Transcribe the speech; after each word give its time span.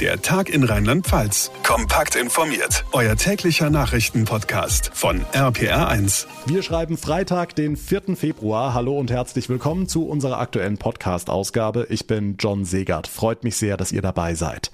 Der 0.00 0.20
Tag 0.20 0.48
in 0.48 0.64
Rheinland-Pfalz. 0.64 1.52
Kompakt 1.62 2.16
informiert. 2.16 2.84
Euer 2.90 3.14
täglicher 3.14 3.70
Nachrichtenpodcast 3.70 4.90
von 4.92 5.20
RPR1. 5.32 6.26
Wir 6.46 6.64
schreiben 6.64 6.96
Freitag, 6.96 7.54
den 7.54 7.76
4. 7.76 8.16
Februar. 8.16 8.74
Hallo 8.74 8.98
und 8.98 9.12
herzlich 9.12 9.48
willkommen 9.48 9.86
zu 9.86 10.08
unserer 10.08 10.40
aktuellen 10.40 10.78
Podcast-Ausgabe. 10.78 11.86
Ich 11.90 12.08
bin 12.08 12.34
John 12.40 12.64
Segert. 12.64 13.06
Freut 13.06 13.44
mich 13.44 13.56
sehr, 13.56 13.76
dass 13.76 13.92
ihr 13.92 14.02
dabei 14.02 14.34
seid. 14.34 14.72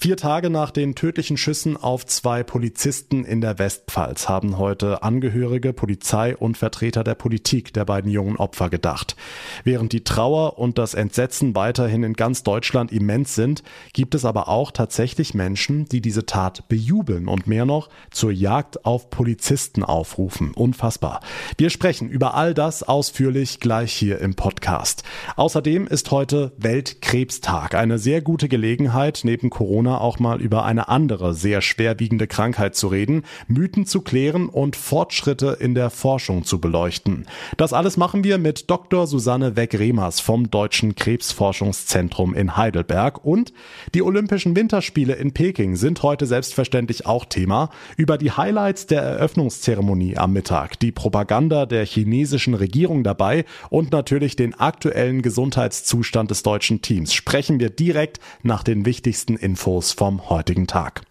Vier 0.00 0.16
Tage 0.16 0.48
nach 0.48 0.70
den 0.70 0.94
tödlichen 0.94 1.36
Schüssen 1.36 1.76
auf 1.76 2.06
zwei 2.06 2.42
Polizisten 2.42 3.24
in 3.24 3.42
der 3.42 3.58
Westpfalz 3.58 4.30
haben 4.30 4.56
heute 4.56 5.02
Angehörige, 5.02 5.74
Polizei 5.74 6.34
und 6.34 6.56
Vertreter 6.56 7.04
der 7.04 7.14
Politik 7.14 7.74
der 7.74 7.84
beiden 7.84 8.10
jungen 8.10 8.36
Opfer 8.36 8.70
gedacht. 8.70 9.14
Während 9.62 9.92
die 9.92 10.04
Trauer 10.04 10.58
und 10.58 10.78
das 10.78 10.94
Entsetzen 10.94 11.54
weiterhin 11.54 12.02
in 12.02 12.14
ganz 12.14 12.42
Deutschland 12.42 12.92
immens 12.92 13.34
sind, 13.34 13.62
gibt 13.92 14.14
es 14.14 14.24
aber 14.24 14.48
auch 14.48 14.53
tatsächlich 14.70 15.34
Menschen, 15.34 15.86
die 15.86 16.00
diese 16.00 16.26
Tat 16.26 16.68
bejubeln 16.68 17.28
und 17.28 17.46
mehr 17.46 17.64
noch 17.64 17.88
zur 18.10 18.30
Jagd 18.30 18.84
auf 18.84 19.10
Polizisten 19.10 19.82
aufrufen. 19.82 20.52
Unfassbar. 20.54 21.20
Wir 21.58 21.70
sprechen 21.70 22.08
über 22.08 22.34
all 22.34 22.54
das 22.54 22.82
ausführlich 22.82 23.60
gleich 23.60 23.92
hier 23.92 24.20
im 24.20 24.34
Podcast. 24.34 25.02
Außerdem 25.36 25.86
ist 25.86 26.10
heute 26.10 26.52
Weltkrebstag. 26.56 27.74
Eine 27.74 27.98
sehr 27.98 28.22
gute 28.22 28.48
Gelegenheit, 28.48 29.20
neben 29.24 29.50
Corona 29.50 29.98
auch 29.98 30.18
mal 30.18 30.40
über 30.40 30.64
eine 30.64 30.88
andere 30.88 31.34
sehr 31.34 31.60
schwerwiegende 31.60 32.26
Krankheit 32.26 32.76
zu 32.76 32.88
reden, 32.88 33.24
Mythen 33.48 33.86
zu 33.86 34.02
klären 34.02 34.48
und 34.48 34.76
Fortschritte 34.76 35.56
in 35.58 35.74
der 35.74 35.90
Forschung 35.90 36.44
zu 36.44 36.60
beleuchten. 36.60 37.26
Das 37.56 37.72
alles 37.72 37.96
machen 37.96 38.24
wir 38.24 38.38
mit 38.38 38.70
Dr. 38.70 39.06
Susanne 39.06 39.56
Weck-Remers 39.56 40.20
vom 40.20 40.50
Deutschen 40.50 40.94
Krebsforschungszentrum 40.94 42.34
in 42.34 42.56
Heidelberg 42.56 43.24
und 43.24 43.52
die 43.94 44.02
Olympischen 44.44 44.56
Winterspiele 44.56 45.14
in 45.14 45.32
Peking 45.32 45.76
sind 45.76 46.02
heute 46.02 46.26
selbstverständlich 46.26 47.06
auch 47.06 47.24
Thema. 47.24 47.70
Über 47.96 48.18
die 48.18 48.30
Highlights 48.30 48.86
der 48.86 49.00
Eröffnungszeremonie 49.00 50.18
am 50.18 50.34
Mittag, 50.34 50.78
die 50.80 50.92
Propaganda 50.92 51.64
der 51.64 51.86
chinesischen 51.86 52.52
Regierung 52.52 53.04
dabei 53.04 53.46
und 53.70 53.90
natürlich 53.92 54.36
den 54.36 54.52
aktuellen 54.52 55.22
Gesundheitszustand 55.22 56.30
des 56.30 56.42
deutschen 56.42 56.82
Teams 56.82 57.14
sprechen 57.14 57.58
wir 57.58 57.70
direkt 57.70 58.20
nach 58.42 58.62
den 58.62 58.84
wichtigsten 58.84 59.36
Infos 59.36 59.54
Infos 59.54 59.92
vom 59.92 60.28
heutigen 60.28 60.66
Tag. 60.66 61.02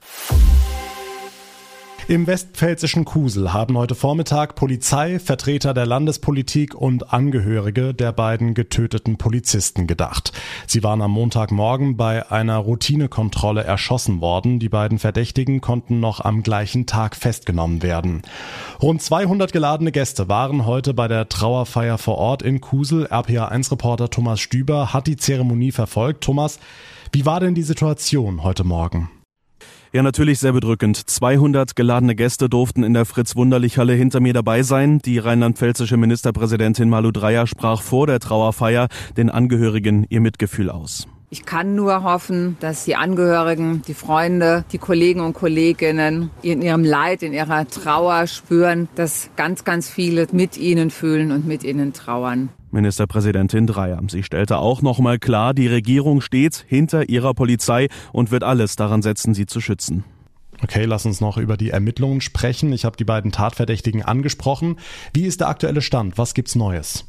Im 2.09 2.27
westpfälzischen 2.27 3.05
Kusel 3.05 3.53
haben 3.53 3.77
heute 3.77 3.95
Vormittag 3.95 4.55
Polizei, 4.55 5.19
Vertreter 5.19 5.73
der 5.73 5.85
Landespolitik 5.85 6.75
und 6.75 7.13
Angehörige 7.13 7.93
der 7.93 8.11
beiden 8.11 8.53
getöteten 8.53 9.17
Polizisten 9.17 9.87
gedacht. 9.87 10.33
Sie 10.67 10.83
waren 10.83 11.01
am 11.01 11.11
Montagmorgen 11.11 11.95
bei 11.95 12.29
einer 12.29 12.57
Routinekontrolle 12.57 13.63
erschossen 13.63 14.19
worden. 14.19 14.59
Die 14.59 14.67
beiden 14.67 14.99
Verdächtigen 14.99 15.61
konnten 15.61 16.01
noch 16.01 16.19
am 16.19 16.43
gleichen 16.43 16.87
Tag 16.87 17.15
festgenommen 17.15 17.81
werden. 17.81 18.23
Rund 18.81 19.01
200 19.01 19.53
geladene 19.53 19.93
Gäste 19.93 20.27
waren 20.27 20.65
heute 20.65 20.93
bei 20.93 21.07
der 21.07 21.29
Trauerfeier 21.29 21.97
vor 21.97 22.17
Ort 22.17 22.41
in 22.41 22.59
Kusel. 22.59 23.07
RPA1-Reporter 23.07 24.09
Thomas 24.09 24.41
Stüber 24.41 24.91
hat 24.91 25.07
die 25.07 25.15
Zeremonie 25.15 25.71
verfolgt. 25.71 26.21
Thomas, 26.21 26.59
wie 27.13 27.25
war 27.25 27.39
denn 27.39 27.55
die 27.55 27.63
Situation 27.63 28.43
heute 28.43 28.65
Morgen? 28.65 29.09
Ja, 29.95 30.01
natürlich 30.01 30.39
sehr 30.39 30.53
bedrückend. 30.53 30.97
200 30.97 31.75
geladene 31.75 32.15
Gäste 32.15 32.49
durften 32.49 32.81
in 32.83 32.95
der 32.95 33.05
Fritz-Wunderlich-Halle 33.05 33.93
hinter 33.93 34.21
mir 34.21 34.33
dabei 34.33 34.63
sein. 34.63 34.97
Die 34.97 35.19
rheinland-pfälzische 35.19 35.97
Ministerpräsidentin 35.97 36.89
Malu 36.89 37.11
Dreyer 37.11 37.45
sprach 37.45 37.83
vor 37.83 38.07
der 38.07 38.19
Trauerfeier 38.19 38.87
den 39.17 39.29
Angehörigen 39.29 40.07
ihr 40.09 40.19
Mitgefühl 40.19 40.71
aus. 40.71 41.07
Ich 41.29 41.45
kann 41.45 41.75
nur 41.75 42.01
hoffen, 42.01 42.57
dass 42.59 42.85
die 42.85 42.95
Angehörigen, 42.95 43.83
die 43.87 43.93
Freunde, 43.93 44.65
die 44.71 44.79
Kollegen 44.79 45.19
und 45.19 45.33
Kolleginnen 45.33 46.31
in 46.41 46.63
ihrem 46.63 46.83
Leid, 46.83 47.21
in 47.21 47.31
ihrer 47.33 47.67
Trauer 47.67 48.25
spüren, 48.25 48.87
dass 48.95 49.29
ganz, 49.35 49.63
ganz 49.63 49.91
viele 49.91 50.25
mit 50.31 50.57
ihnen 50.57 50.89
fühlen 50.89 51.31
und 51.31 51.45
mit 51.45 51.63
ihnen 51.63 51.93
trauern. 51.93 52.49
Ministerpräsidentin 52.73 53.67
Dreier. 53.67 54.01
Sie 54.07 54.23
stellte 54.23 54.57
auch 54.57 54.81
noch 54.81 54.99
mal 54.99 55.19
klar, 55.19 55.53
die 55.53 55.67
Regierung 55.67 56.21
steht 56.21 56.65
hinter 56.67 57.09
ihrer 57.09 57.33
Polizei 57.33 57.87
und 58.11 58.31
wird 58.31 58.43
alles 58.43 58.75
daran 58.75 59.01
setzen, 59.01 59.33
sie 59.33 59.45
zu 59.45 59.61
schützen. 59.61 60.03
Okay, 60.61 60.85
lass 60.85 61.05
uns 61.05 61.19
noch 61.19 61.37
über 61.37 61.57
die 61.57 61.71
Ermittlungen 61.71 62.21
sprechen. 62.21 62.71
Ich 62.73 62.85
habe 62.85 62.95
die 62.95 63.03
beiden 63.03 63.31
Tatverdächtigen 63.31 64.01
angesprochen. 64.01 64.77
Wie 65.13 65.25
ist 65.25 65.41
der 65.41 65.49
aktuelle 65.49 65.81
Stand? 65.81 66.17
Was 66.17 66.33
gibt's 66.33 66.55
Neues? 66.55 67.05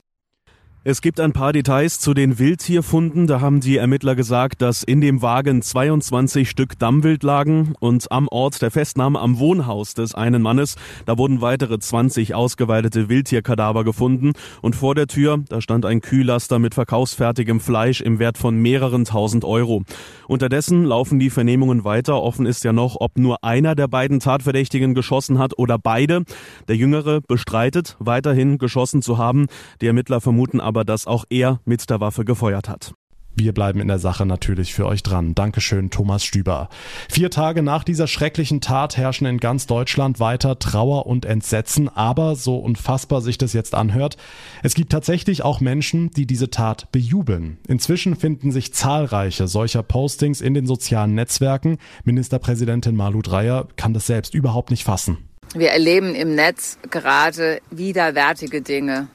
Es 0.86 1.00
gibt 1.00 1.18
ein 1.18 1.32
paar 1.32 1.54
Details 1.54 1.98
zu 1.98 2.12
den 2.12 2.38
Wildtierfunden. 2.38 3.26
Da 3.26 3.40
haben 3.40 3.60
die 3.60 3.78
Ermittler 3.78 4.14
gesagt, 4.14 4.60
dass 4.60 4.82
in 4.82 5.00
dem 5.00 5.22
Wagen 5.22 5.62
22 5.62 6.50
Stück 6.50 6.78
Dammwild 6.78 7.22
lagen 7.22 7.72
und 7.80 8.12
am 8.12 8.28
Ort 8.28 8.60
der 8.60 8.70
Festnahme 8.70 9.18
am 9.18 9.38
Wohnhaus 9.38 9.94
des 9.94 10.14
einen 10.14 10.42
Mannes, 10.42 10.76
da 11.06 11.16
wurden 11.16 11.40
weitere 11.40 11.78
20 11.78 12.34
ausgeweidete 12.34 13.08
Wildtierkadaver 13.08 13.82
gefunden 13.82 14.32
und 14.60 14.76
vor 14.76 14.94
der 14.94 15.06
Tür, 15.06 15.42
da 15.48 15.62
stand 15.62 15.86
ein 15.86 16.02
Kühlaster 16.02 16.58
mit 16.58 16.74
verkaufsfertigem 16.74 17.60
Fleisch 17.60 18.02
im 18.02 18.18
Wert 18.18 18.36
von 18.36 18.54
mehreren 18.54 19.06
tausend 19.06 19.46
Euro. 19.46 19.84
Unterdessen 20.28 20.84
laufen 20.84 21.18
die 21.18 21.30
Vernehmungen 21.30 21.84
weiter. 21.84 22.20
Offen 22.20 22.44
ist 22.44 22.62
ja 22.62 22.74
noch, 22.74 22.96
ob 23.00 23.16
nur 23.16 23.42
einer 23.42 23.74
der 23.74 23.88
beiden 23.88 24.20
Tatverdächtigen 24.20 24.94
geschossen 24.94 25.38
hat 25.38 25.58
oder 25.58 25.78
beide. 25.78 26.24
Der 26.68 26.76
Jüngere 26.76 27.22
bestreitet, 27.22 27.96
weiterhin 28.00 28.58
geschossen 28.58 29.00
zu 29.00 29.16
haben. 29.16 29.46
Die 29.80 29.86
Ermittler 29.86 30.20
vermuten 30.20 30.60
aber 30.60 30.73
aber 30.74 30.84
dass 30.84 31.06
auch 31.06 31.24
er 31.30 31.60
mit 31.64 31.88
der 31.88 32.00
Waffe 32.00 32.24
gefeuert 32.24 32.68
hat. 32.68 32.94
Wir 33.36 33.52
bleiben 33.52 33.80
in 33.80 33.86
der 33.86 34.00
Sache 34.00 34.26
natürlich 34.26 34.74
für 34.74 34.86
euch 34.86 35.04
dran. 35.04 35.36
Dankeschön, 35.36 35.90
Thomas 35.90 36.24
Stüber. 36.24 36.68
Vier 37.08 37.30
Tage 37.30 37.62
nach 37.62 37.84
dieser 37.84 38.08
schrecklichen 38.08 38.60
Tat 38.60 38.96
herrschen 38.96 39.26
in 39.26 39.38
ganz 39.38 39.66
Deutschland 39.68 40.18
weiter 40.18 40.58
Trauer 40.58 41.06
und 41.06 41.24
Entsetzen. 41.24 41.88
Aber 41.88 42.34
so 42.34 42.56
unfassbar 42.56 43.20
sich 43.20 43.38
das 43.38 43.52
jetzt 43.52 43.74
anhört, 43.74 44.16
es 44.64 44.74
gibt 44.74 44.90
tatsächlich 44.90 45.42
auch 45.44 45.60
Menschen, 45.60 46.10
die 46.10 46.26
diese 46.26 46.50
Tat 46.50 46.90
bejubeln. 46.90 47.58
Inzwischen 47.68 48.16
finden 48.16 48.50
sich 48.50 48.74
zahlreiche 48.74 49.46
solcher 49.46 49.84
Postings 49.84 50.40
in 50.40 50.54
den 50.54 50.66
sozialen 50.66 51.14
Netzwerken. 51.14 51.78
Ministerpräsidentin 52.02 52.96
Malu 52.96 53.22
Dreyer 53.22 53.68
kann 53.76 53.94
das 53.94 54.08
selbst 54.08 54.34
überhaupt 54.34 54.70
nicht 54.70 54.82
fassen. 54.82 55.18
Wir 55.54 55.70
erleben 55.70 56.16
im 56.16 56.34
Netz 56.34 56.78
gerade 56.90 57.60
widerwärtige 57.70 58.60
Dinge 58.60 59.08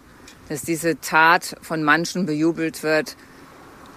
dass 0.49 0.63
diese 0.63 0.99
Tat 0.99 1.55
von 1.61 1.83
manchen 1.83 2.25
bejubelt 2.25 2.83
wird, 2.83 3.15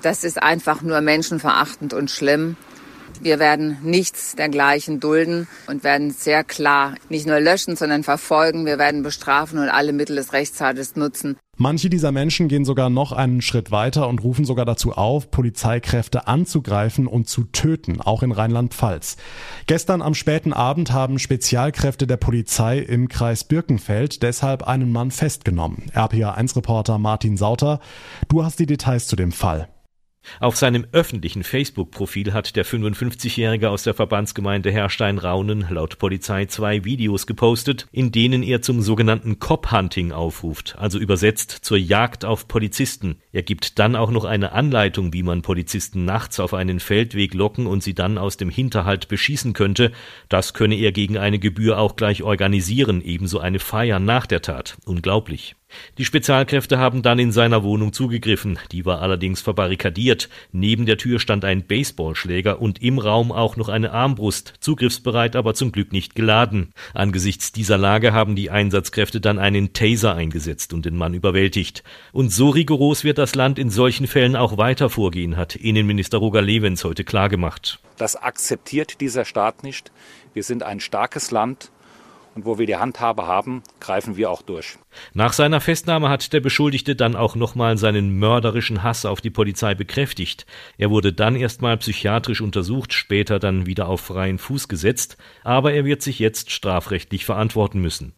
das 0.03 0.25
ist 0.25 0.43
einfach 0.43 0.83
nur 0.83 1.01
menschenverachtend 1.01 1.95
und 1.95 2.11
schlimm. 2.11 2.57
Wir 3.21 3.39
werden 3.39 3.79
nichts 3.83 4.35
dergleichen 4.35 4.99
dulden 4.99 5.47
und 5.67 5.85
werden 5.85 6.11
sehr 6.11 6.45
klar 6.45 6.95
nicht 7.09 7.27
nur 7.27 7.39
löschen, 7.41 7.77
sondern 7.77 8.03
verfolgen. 8.03 8.67
Wir 8.67 8.79
werden 8.79 9.03
bestrafen 9.03 9.59
und 9.59 9.69
alle 9.69 9.93
Mittel 9.93 10.17
des 10.17 10.33
Rechtsstaates 10.33 10.97
nutzen. 10.97 11.37
Manche 11.59 11.91
dieser 11.91 12.13
Menschen 12.13 12.49
gehen 12.49 12.65
sogar 12.65 12.89
noch 12.89 13.13
einen 13.13 13.43
Schritt 13.43 13.71
weiter 13.71 14.09
und 14.09 14.25
rufen 14.25 14.45
sogar 14.45 14.65
dazu 14.65 14.95
auf, 14.95 15.31
Polizeikräfte 15.31 16.27
anzugreifen 16.27 17.07
und 17.07 17.29
zu 17.29 17.45
töten, 17.45 18.01
auch 18.01 18.23
in 18.23 18.33
Rheinland-Pfalz. 18.33 19.17
Gestern 19.67 20.01
am 20.01 20.15
späten 20.15 20.55
Abend 20.55 20.93
haben 20.93 21.19
Spezialkräfte 21.19 22.09
der 22.09 22.17
Polizei 22.17 22.79
im 22.79 23.07
Kreis 23.07 23.45
Birkenfeld 23.45 24.25
deshalb 24.25 24.67
einen 24.67 24.91
Mann 24.91 25.11
festgenommen. 25.11 25.85
RPA1-Reporter 25.95 26.99
Martin 26.99 27.37
Sauter, 27.37 27.81
du 28.29 28.45
hast 28.45 28.59
die 28.59 28.67
Details 28.67 29.07
zu 29.07 29.15
dem 29.15 29.31
Fall. 29.31 29.69
Auf 30.41 30.57
seinem 30.57 30.87
öffentlichen 30.93 31.43
Facebook-Profil 31.43 32.33
hat 32.33 32.57
der 32.57 32.65
55-Jährige 32.65 33.71
aus 33.71 33.83
der 33.83 33.95
Verbandsgemeinde 33.95 34.71
Herrstein-Raunen 34.71 35.67
laut 35.71 35.99
Polizei 35.99 36.47
zwei 36.47 36.85
Videos 36.85 37.27
gepostet, 37.27 37.87
in 37.93 38.13
denen 38.13 38.43
er 38.43 38.63
zum 38.63 38.83
sogenannten 38.83 39.39
Cop-Hunting 39.39 40.13
aufruft, 40.13 40.77
also 40.79 40.99
übersetzt 40.99 41.51
zur 41.63 41.79
Jagd 41.79 42.25
auf 42.25 42.49
Polizisten. 42.49 43.17
Er 43.33 43.43
gibt 43.43 43.79
dann 43.79 43.97
auch 43.97 44.11
noch 44.11 44.25
eine 44.25 44.53
Anleitung, 44.53 45.13
wie 45.13 45.23
man 45.23 45.43
Polizisten 45.43 46.05
nachts 46.05 46.41
auf 46.41 46.55
einen 46.55 46.81
Feldweg 46.81 47.35
locken 47.35 47.67
und 47.67 47.83
sie 47.83 47.95
dann 47.95 48.19
aus 48.19 48.37
dem 48.37 48.51
Hinterhalt 48.51 49.09
beschießen 49.09 49.53
könnte. 49.53 49.93
Das 50.29 50.55
könne 50.55 50.77
er 50.77 50.93
gegen 50.93 51.19
eine 51.19 51.39
Gebühr 51.39 51.79
auch 51.79 51.97
gleich 51.97 52.23
organisieren, 52.23 53.03
ebenso 53.03 53.39
eine 53.41 53.59
Feier 53.59 53.99
nach 53.99 54.27
der 54.27 54.43
Tat. 54.43 54.77
Unglaublich. 54.85 55.57
Die 55.99 56.05
Spezialkräfte 56.05 56.79
haben 56.79 57.03
dann 57.03 57.19
in 57.19 57.33
seiner 57.33 57.63
Wohnung 57.63 57.93
zugegriffen, 57.93 58.59
die 58.73 58.85
war 58.85 59.03
allerdings 59.03 59.41
verbarrikadiert. 59.41 60.29
Neben 60.53 60.87
der 60.87 60.99
Tür 60.99 61.19
stand 61.19 61.45
ein 61.45 61.65
Baseballschläger 61.65 62.61
und 62.61 62.83
im 62.83 62.99
Raum 62.99 63.33
auch 63.33 63.57
noch 63.57 63.69
eine 63.69 63.93
Armbrust, 63.93 64.55
zugriffsbereit, 64.61 65.37
aber 65.37 65.55
zum 65.55 65.73
Glück 65.73 65.93
nicht 65.93 66.15
geladen. 66.15 66.73
Angesichts 66.95 67.53
dieser 67.53 67.79
Lage 67.79 68.13
haben 68.13 68.37
die 68.37 68.51
Einsatzkräfte 68.51 69.21
dann 69.21 69.39
einen 69.39 69.73
Taser 69.73 70.15
eingesetzt 70.15 70.73
und 70.73 70.85
den 70.85 70.97
Mann 70.97 71.15
überwältigt. 71.15 71.83
Und 72.13 72.31
so 72.31 72.51
rigoros 72.51 73.05
wird 73.05 73.19
das 73.19 73.35
Land 73.35 73.59
in 73.59 73.71
solchen 73.71 74.07
Fällen 74.07 74.37
auch 74.37 74.59
weiter 74.59 74.91
vorgehen, 74.91 75.37
hat 75.37 75.57
Innenminister 75.57 76.19
Roger 76.19 76.43
Lewens 76.43 76.85
heute 76.85 77.05
klargemacht. 77.05 77.81
Das 77.97 78.17
akzeptiert 78.17 79.01
dieser 79.01 79.25
Staat 79.25 79.63
nicht. 79.63 79.93
Wir 80.35 80.43
sind 80.43 80.63
ein 80.63 80.81
starkes 80.81 81.31
Land 81.31 81.71
Und 82.35 82.47
wo 82.47 82.59
wir 82.59 82.67
die 82.67 82.77
Handhabe 82.77 83.27
haben, 83.27 83.63
greifen 83.79 84.17
wir 84.17 84.31
auch 84.31 84.43
durch. 84.43 84.79
Nach 85.13 85.33
seiner 85.33 85.61
Festnahme 85.61 86.09
hat 86.09 86.33
der 86.33 86.41
Beschuldigte 86.41 86.97
dann 86.97 87.15
auch 87.15 87.35
nochmal 87.35 87.77
seinen 87.77 88.19
mörderischen 88.19 88.83
Hass 88.83 89.05
auf 89.05 89.21
die 89.21 89.31
Polizei 89.31 89.75
bekräftigt. 89.75 90.47
Er 90.79 90.91
wurde 90.91 91.13
dann 91.13 91.37
erstmal 91.37 91.77
psychiatrisch 91.77 92.41
untersucht, 92.41 92.93
später 92.95 93.39
dann 93.39 93.67
wieder 93.67 93.89
auf 93.89 94.01
freien 94.01 94.39
Fuß 94.39 94.69
gesetzt, 94.69 95.19
aber 95.45 95.75
er 95.75 95.85
wird 95.85 96.03
sich 96.03 96.19
jetzt 96.19 96.51
strafrechtlich 96.51 97.25
verantworten 97.27 97.81
müssen. 97.81 98.15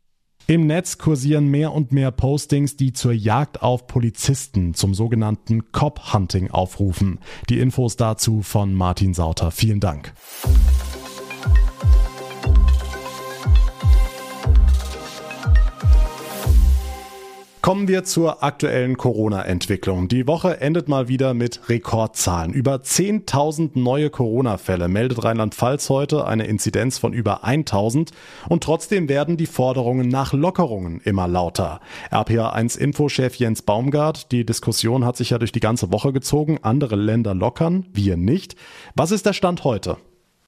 Im 0.46 0.66
Netz 0.66 0.98
kursieren 0.98 1.46
mehr 1.46 1.72
und 1.72 1.90
mehr 1.90 2.10
Postings, 2.10 2.76
die 2.76 2.92
zur 2.92 3.12
Jagd 3.12 3.62
auf 3.62 3.86
Polizisten, 3.86 4.74
zum 4.74 4.92
sogenannten 4.92 5.72
Cop-Hunting 5.72 6.50
aufrufen. 6.50 7.18
Die 7.48 7.60
Infos 7.60 7.96
dazu 7.96 8.42
von 8.42 8.74
Martin 8.74 9.14
Sauter. 9.14 9.50
Vielen 9.50 9.80
Dank. 9.80 10.12
Kommen 17.64 17.88
wir 17.88 18.04
zur 18.04 18.44
aktuellen 18.44 18.98
Corona-Entwicklung. 18.98 20.08
Die 20.08 20.26
Woche 20.26 20.60
endet 20.60 20.86
mal 20.86 21.08
wieder 21.08 21.32
mit 21.32 21.66
Rekordzahlen. 21.70 22.52
Über 22.52 22.74
10.000 22.74 23.70
neue 23.80 24.10
Corona-Fälle 24.10 24.86
meldet 24.88 25.24
Rheinland-Pfalz 25.24 25.88
heute, 25.88 26.26
eine 26.26 26.46
Inzidenz 26.46 26.98
von 26.98 27.14
über 27.14 27.42
1.000. 27.42 28.10
Und 28.50 28.64
trotzdem 28.64 29.08
werden 29.08 29.38
die 29.38 29.46
Forderungen 29.46 30.08
nach 30.08 30.34
Lockerungen 30.34 31.00
immer 31.04 31.26
lauter. 31.26 31.80
RPA1-Info-Chef 32.12 33.34
Jens 33.36 33.62
Baumgart, 33.62 34.30
die 34.30 34.44
Diskussion 34.44 35.06
hat 35.06 35.16
sich 35.16 35.30
ja 35.30 35.38
durch 35.38 35.52
die 35.52 35.60
ganze 35.60 35.90
Woche 35.90 36.12
gezogen. 36.12 36.58
Andere 36.60 36.96
Länder 36.96 37.32
lockern, 37.32 37.86
wir 37.94 38.18
nicht. 38.18 38.56
Was 38.94 39.10
ist 39.10 39.24
der 39.24 39.32
Stand 39.32 39.64
heute? 39.64 39.96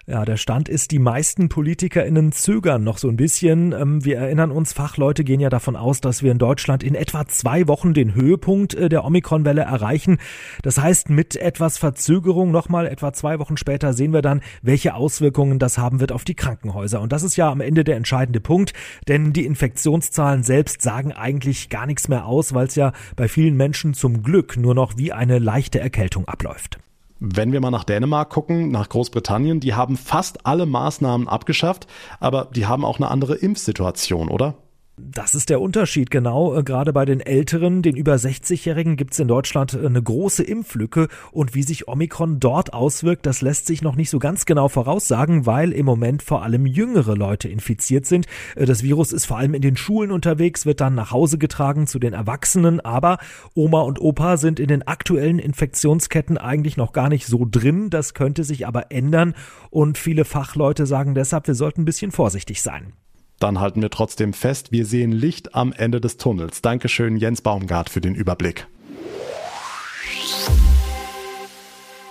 Ja, 0.08 0.24
der 0.24 0.36
Stand 0.36 0.68
ist, 0.68 0.92
die 0.92 1.00
meisten 1.00 1.48
PolitikerInnen 1.48 2.30
zögern 2.30 2.84
noch 2.84 2.98
so 2.98 3.08
ein 3.08 3.16
bisschen. 3.16 3.72
Ähm, 3.72 4.04
wir 4.04 4.18
erinnern 4.18 4.52
uns, 4.52 4.72
Fachleute 4.72 5.24
gehen 5.24 5.40
ja 5.40 5.48
davon 5.48 5.74
aus, 5.74 6.00
dass 6.00 6.22
wir 6.22 6.30
in 6.30 6.38
Deutschland 6.38 6.84
in 6.84 6.94
etwa 6.94 7.26
zwei 7.26 7.66
Wochen 7.66 7.92
den 7.92 8.14
Höhepunkt 8.14 8.74
äh, 8.74 8.88
der 8.88 9.04
Omikron-Welle 9.04 9.62
erreichen. 9.62 10.18
Das 10.62 10.78
heißt, 10.78 11.10
mit 11.10 11.34
etwas 11.34 11.78
Verzögerung 11.78 12.52
nochmal 12.52 12.86
etwa 12.86 13.12
zwei 13.12 13.40
Wochen 13.40 13.56
später 13.56 13.94
sehen 13.94 14.12
wir 14.12 14.22
dann, 14.22 14.42
welche 14.62 14.94
Auswirkungen 14.94 15.58
das 15.58 15.76
haben 15.76 15.98
wird 15.98 16.12
auf 16.12 16.22
die 16.22 16.36
Krankenhäuser. 16.36 17.00
Und 17.00 17.10
das 17.10 17.24
ist 17.24 17.34
ja 17.34 17.50
am 17.50 17.60
Ende 17.60 17.82
der 17.82 17.96
entscheidende 17.96 18.38
Punkt, 18.38 18.74
denn 19.08 19.32
die 19.32 19.44
Infektionszahlen 19.44 20.44
selbst 20.44 20.82
sagen 20.82 21.10
eigentlich 21.10 21.68
gar 21.68 21.86
nichts 21.86 22.06
mehr 22.06 22.26
aus, 22.26 22.54
weil 22.54 22.68
es 22.68 22.76
ja 22.76 22.92
bei 23.16 23.26
vielen 23.26 23.56
Menschen 23.56 23.92
zum 23.92 24.22
Glück 24.22 24.56
nur 24.56 24.76
noch 24.76 24.96
wie 24.96 25.12
eine 25.12 25.40
leichte 25.40 25.80
Erkältung 25.80 26.28
abläuft. 26.28 26.78
Wenn 27.18 27.52
wir 27.52 27.60
mal 27.60 27.70
nach 27.70 27.84
Dänemark 27.84 28.28
gucken, 28.28 28.70
nach 28.70 28.88
Großbritannien, 28.88 29.60
die 29.60 29.74
haben 29.74 29.96
fast 29.96 30.44
alle 30.44 30.66
Maßnahmen 30.66 31.28
abgeschafft, 31.28 31.86
aber 32.20 32.48
die 32.54 32.66
haben 32.66 32.84
auch 32.84 32.98
eine 32.98 33.10
andere 33.10 33.36
Impfsituation, 33.36 34.28
oder? 34.28 34.54
Das 34.98 35.34
ist 35.34 35.50
der 35.50 35.60
Unterschied, 35.60 36.10
genau. 36.10 36.56
Äh, 36.56 36.62
gerade 36.62 36.94
bei 36.94 37.04
den 37.04 37.20
Älteren, 37.20 37.82
den 37.82 37.96
über 37.96 38.14
60-Jährigen, 38.14 38.96
gibt 38.96 39.12
es 39.12 39.18
in 39.18 39.28
Deutschland 39.28 39.74
äh, 39.74 39.84
eine 39.84 40.02
große 40.02 40.42
Impflücke. 40.42 41.08
Und 41.32 41.54
wie 41.54 41.64
sich 41.64 41.86
Omikron 41.86 42.40
dort 42.40 42.72
auswirkt, 42.72 43.26
das 43.26 43.42
lässt 43.42 43.66
sich 43.66 43.82
noch 43.82 43.94
nicht 43.94 44.08
so 44.08 44.18
ganz 44.18 44.46
genau 44.46 44.68
voraussagen, 44.68 45.44
weil 45.44 45.72
im 45.72 45.84
Moment 45.84 46.22
vor 46.22 46.42
allem 46.42 46.64
jüngere 46.64 47.14
Leute 47.14 47.46
infiziert 47.46 48.06
sind. 48.06 48.24
Äh, 48.54 48.64
das 48.64 48.82
Virus 48.82 49.12
ist 49.12 49.26
vor 49.26 49.36
allem 49.36 49.52
in 49.52 49.60
den 49.60 49.76
Schulen 49.76 50.10
unterwegs, 50.10 50.64
wird 50.64 50.80
dann 50.80 50.94
nach 50.94 51.10
Hause 51.10 51.36
getragen 51.36 51.86
zu 51.86 51.98
den 51.98 52.14
Erwachsenen. 52.14 52.80
Aber 52.80 53.18
Oma 53.54 53.82
und 53.82 54.00
Opa 54.00 54.38
sind 54.38 54.58
in 54.58 54.68
den 54.68 54.82
aktuellen 54.82 55.38
Infektionsketten 55.38 56.38
eigentlich 56.38 56.78
noch 56.78 56.92
gar 56.94 57.10
nicht 57.10 57.26
so 57.26 57.46
drin. 57.50 57.90
Das 57.90 58.14
könnte 58.14 58.44
sich 58.44 58.66
aber 58.66 58.90
ändern. 58.90 59.34
Und 59.68 59.98
viele 59.98 60.24
Fachleute 60.24 60.86
sagen 60.86 61.14
deshalb, 61.14 61.48
wir 61.48 61.54
sollten 61.54 61.82
ein 61.82 61.86
bisschen 61.86 62.12
vorsichtig 62.12 62.62
sein. 62.62 62.94
Dann 63.38 63.60
halten 63.60 63.82
wir 63.82 63.90
trotzdem 63.90 64.32
fest, 64.32 64.72
wir 64.72 64.86
sehen 64.86 65.12
Licht 65.12 65.54
am 65.54 65.72
Ende 65.72 66.00
des 66.00 66.16
Tunnels. 66.16 66.62
Dankeschön, 66.62 67.16
Jens 67.16 67.42
Baumgart, 67.42 67.90
für 67.90 68.00
den 68.00 68.14
Überblick. 68.14 68.66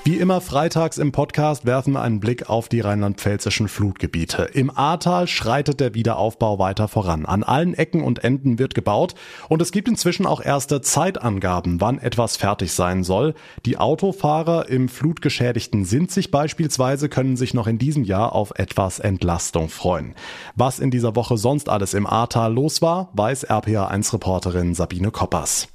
Wie 0.07 0.18
immer 0.18 0.40
freitags 0.40 1.00
im 1.00 1.12
Podcast 1.12 1.66
werfen 1.66 1.94
wir 1.94 2.04
einen 2.04 2.19
Blick 2.19 2.48
auf 2.48 2.69
die 2.69 2.80
rheinland-pfälzischen 2.80 3.68
Flutgebiete. 3.68 4.44
Im 4.54 4.69
Ahrtal 4.69 5.28
schreitet 5.28 5.80
der 5.80 5.96
Wiederaufbau 5.96 6.60
weiter 6.60 6.88
voran. 6.88 7.25
An 7.25 7.42
allen 7.42 7.74
Ecken 7.74 8.04
und 8.04 8.24
Enden 8.24 8.60
wird 8.60 8.75
gebaut 8.75 9.16
und 9.50 9.63
es 9.63 9.72
gibt 9.72 9.88
inzwischen 9.88 10.28
auch 10.28 10.46
erste 10.46 10.81
Zeitangaben, 10.81 11.81
wann 11.81 11.98
etwas 11.98 12.38
fertig 12.38 12.74
sein 12.74 13.04
soll. 13.04 13.34
Die 13.66 13.80
Autofahrer 13.80 14.69
im 14.69 14.90
flutgeschädigten 14.90 15.86
Sinzig 15.86 16.30
beispielsweise 16.30 17.10
können 17.10 17.36
sich 17.36 17.56
noch 17.56 17.66
in 17.66 17.80
diesem 17.80 18.04
Jahr 18.04 18.34
auf 18.34 18.54
etwas 18.57 19.00
Entlastung 19.00 19.69
freuen. 19.69 20.13
Was 20.56 20.78
in 20.78 20.92
dieser 20.92 21.16
Woche 21.16 21.36
sonst 21.36 21.68
alles 21.68 21.96
im 21.96 22.06
Ahrtal 22.06 22.54
los 22.54 22.84
war, 22.84 23.10
weiß 23.13 23.50
RPA1-Reporterin 23.50 24.75
Sabine 24.75 25.10
Koppers. 25.10 25.68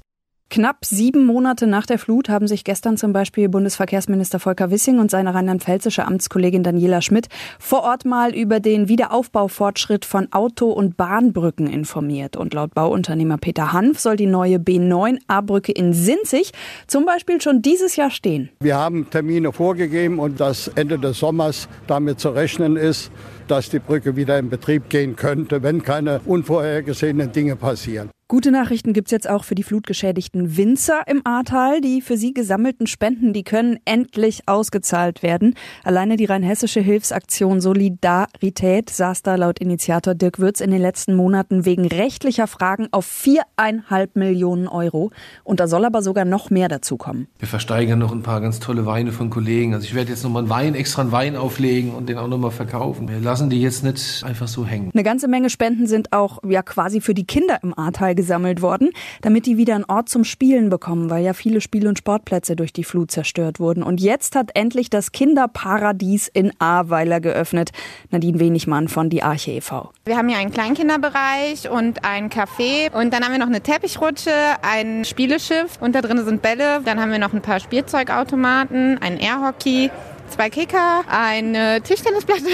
Knapp 0.52 0.84
sieben 0.84 1.26
Monate 1.26 1.68
nach 1.68 1.86
der 1.86 1.96
Flut 1.96 2.28
haben 2.28 2.48
sich 2.48 2.64
gestern 2.64 2.96
zum 2.96 3.12
Beispiel 3.12 3.48
Bundesverkehrsminister 3.48 4.40
Volker 4.40 4.72
Wissing 4.72 4.98
und 4.98 5.08
seine 5.08 5.32
rheinland-pfälzische 5.32 6.04
Amtskollegin 6.04 6.64
Daniela 6.64 7.02
Schmidt 7.02 7.28
vor 7.60 7.84
Ort 7.84 8.04
mal 8.04 8.34
über 8.34 8.58
den 8.58 8.88
Wiederaufbaufortschritt 8.88 10.04
von 10.04 10.26
Auto- 10.32 10.72
und 10.72 10.96
Bahnbrücken 10.96 11.68
informiert. 11.68 12.36
Und 12.36 12.52
laut 12.52 12.74
Bauunternehmer 12.74 13.38
Peter 13.38 13.72
Hanf 13.72 14.00
soll 14.00 14.16
die 14.16 14.26
neue 14.26 14.56
B9A-Brücke 14.56 15.70
in 15.70 15.92
Sinzig 15.92 16.50
zum 16.88 17.06
Beispiel 17.06 17.40
schon 17.40 17.62
dieses 17.62 17.94
Jahr 17.94 18.10
stehen. 18.10 18.50
Wir 18.58 18.76
haben 18.76 19.08
Termine 19.08 19.52
vorgegeben 19.52 20.18
und 20.18 20.40
dass 20.40 20.66
Ende 20.66 20.98
des 20.98 21.20
Sommers 21.20 21.68
damit 21.86 22.18
zu 22.18 22.30
rechnen 22.30 22.74
ist, 22.74 23.12
dass 23.46 23.70
die 23.70 23.78
Brücke 23.78 24.16
wieder 24.16 24.36
in 24.36 24.50
Betrieb 24.50 24.90
gehen 24.90 25.14
könnte, 25.14 25.62
wenn 25.62 25.84
keine 25.84 26.20
unvorhergesehenen 26.26 27.30
Dinge 27.30 27.54
passieren. 27.54 28.10
Gute 28.30 28.52
Nachrichten 28.52 28.92
gibt's 28.92 29.10
jetzt 29.10 29.28
auch 29.28 29.42
für 29.42 29.56
die 29.56 29.64
flutgeschädigten 29.64 30.56
Winzer 30.56 31.00
im 31.08 31.20
Ahrtal. 31.24 31.80
Die 31.80 32.00
für 32.00 32.16
sie 32.16 32.32
gesammelten 32.32 32.86
Spenden, 32.86 33.32
die 33.32 33.42
können 33.42 33.80
endlich 33.84 34.42
ausgezahlt 34.46 35.24
werden. 35.24 35.56
Alleine 35.82 36.16
die 36.16 36.26
rheinhessische 36.26 36.78
Hilfsaktion 36.78 37.60
Solidarität 37.60 38.88
saß 38.88 39.22
da 39.22 39.34
laut 39.34 39.58
Initiator 39.58 40.14
Dirk 40.14 40.38
Würz 40.38 40.60
in 40.60 40.70
den 40.70 40.80
letzten 40.80 41.16
Monaten 41.16 41.64
wegen 41.64 41.88
rechtlicher 41.88 42.46
Fragen 42.46 42.86
auf 42.92 43.04
viereinhalb 43.04 44.14
Millionen 44.14 44.68
Euro. 44.68 45.10
Und 45.42 45.58
da 45.58 45.66
soll 45.66 45.84
aber 45.84 46.00
sogar 46.00 46.24
noch 46.24 46.50
mehr 46.50 46.68
dazukommen. 46.68 47.26
Wir 47.40 47.48
versteigern 47.48 47.98
noch 47.98 48.12
ein 48.12 48.22
paar 48.22 48.40
ganz 48.40 48.60
tolle 48.60 48.86
Weine 48.86 49.10
von 49.10 49.30
Kollegen. 49.30 49.74
Also 49.74 49.86
ich 49.86 49.96
werde 49.96 50.10
jetzt 50.10 50.22
nochmal 50.22 50.42
einen 50.42 50.50
Wein, 50.50 50.74
extra 50.76 51.02
einen 51.02 51.10
Wein 51.10 51.34
auflegen 51.34 51.90
und 51.94 52.08
den 52.08 52.16
auch 52.16 52.28
nochmal 52.28 52.52
verkaufen. 52.52 53.08
Wir 53.08 53.18
lassen 53.18 53.50
die 53.50 53.60
jetzt 53.60 53.82
nicht 53.82 54.22
einfach 54.22 54.46
so 54.46 54.64
hängen. 54.64 54.92
Eine 54.94 55.02
ganze 55.02 55.26
Menge 55.26 55.50
Spenden 55.50 55.88
sind 55.88 56.12
auch 56.12 56.38
ja 56.48 56.62
quasi 56.62 57.00
für 57.00 57.14
die 57.14 57.26
Kinder 57.26 57.58
im 57.64 57.76
Ahrtal 57.76 58.19
gesammelt 58.20 58.60
worden, 58.60 58.90
damit 59.22 59.46
die 59.46 59.56
wieder 59.56 59.74
einen 59.74 59.84
Ort 59.84 60.10
zum 60.10 60.24
Spielen 60.24 60.68
bekommen, 60.68 61.08
weil 61.08 61.24
ja 61.24 61.32
viele 61.32 61.62
Spiel- 61.62 61.88
und 61.88 61.96
Sportplätze 61.96 62.54
durch 62.54 62.72
die 62.72 62.84
Flut 62.84 63.10
zerstört 63.10 63.60
wurden. 63.60 63.82
Und 63.82 63.98
jetzt 64.00 64.36
hat 64.36 64.50
endlich 64.54 64.90
das 64.90 65.12
Kinderparadies 65.12 66.28
in 66.28 66.52
Ahrweiler 66.58 67.20
geöffnet. 67.20 67.70
Nadine 68.10 68.38
Wenigmann 68.38 68.88
von 68.88 69.08
die 69.08 69.22
Arche 69.22 69.52
e.V. 69.52 69.90
Wir 70.04 70.18
haben 70.18 70.28
hier 70.28 70.38
einen 70.38 70.52
Kleinkinderbereich 70.52 71.70
und 71.70 72.04
ein 72.04 72.28
Café 72.28 72.92
und 72.92 73.14
dann 73.14 73.24
haben 73.24 73.32
wir 73.32 73.38
noch 73.38 73.46
eine 73.46 73.62
Teppichrutsche, 73.62 74.30
ein 74.60 75.06
Spieleschiff 75.06 75.78
und 75.80 75.94
da 75.94 76.02
drin 76.02 76.22
sind 76.24 76.42
Bälle. 76.42 76.82
Dann 76.84 77.00
haben 77.00 77.10
wir 77.10 77.18
noch 77.18 77.32
ein 77.32 77.40
paar 77.40 77.60
Spielzeugautomaten, 77.60 78.98
ein 79.00 79.18
Airhockey 79.18 79.90
zwei 80.30 80.50
Kicker, 80.50 81.02
eine 81.08 81.82
Tischtennisplatte. 81.82 82.40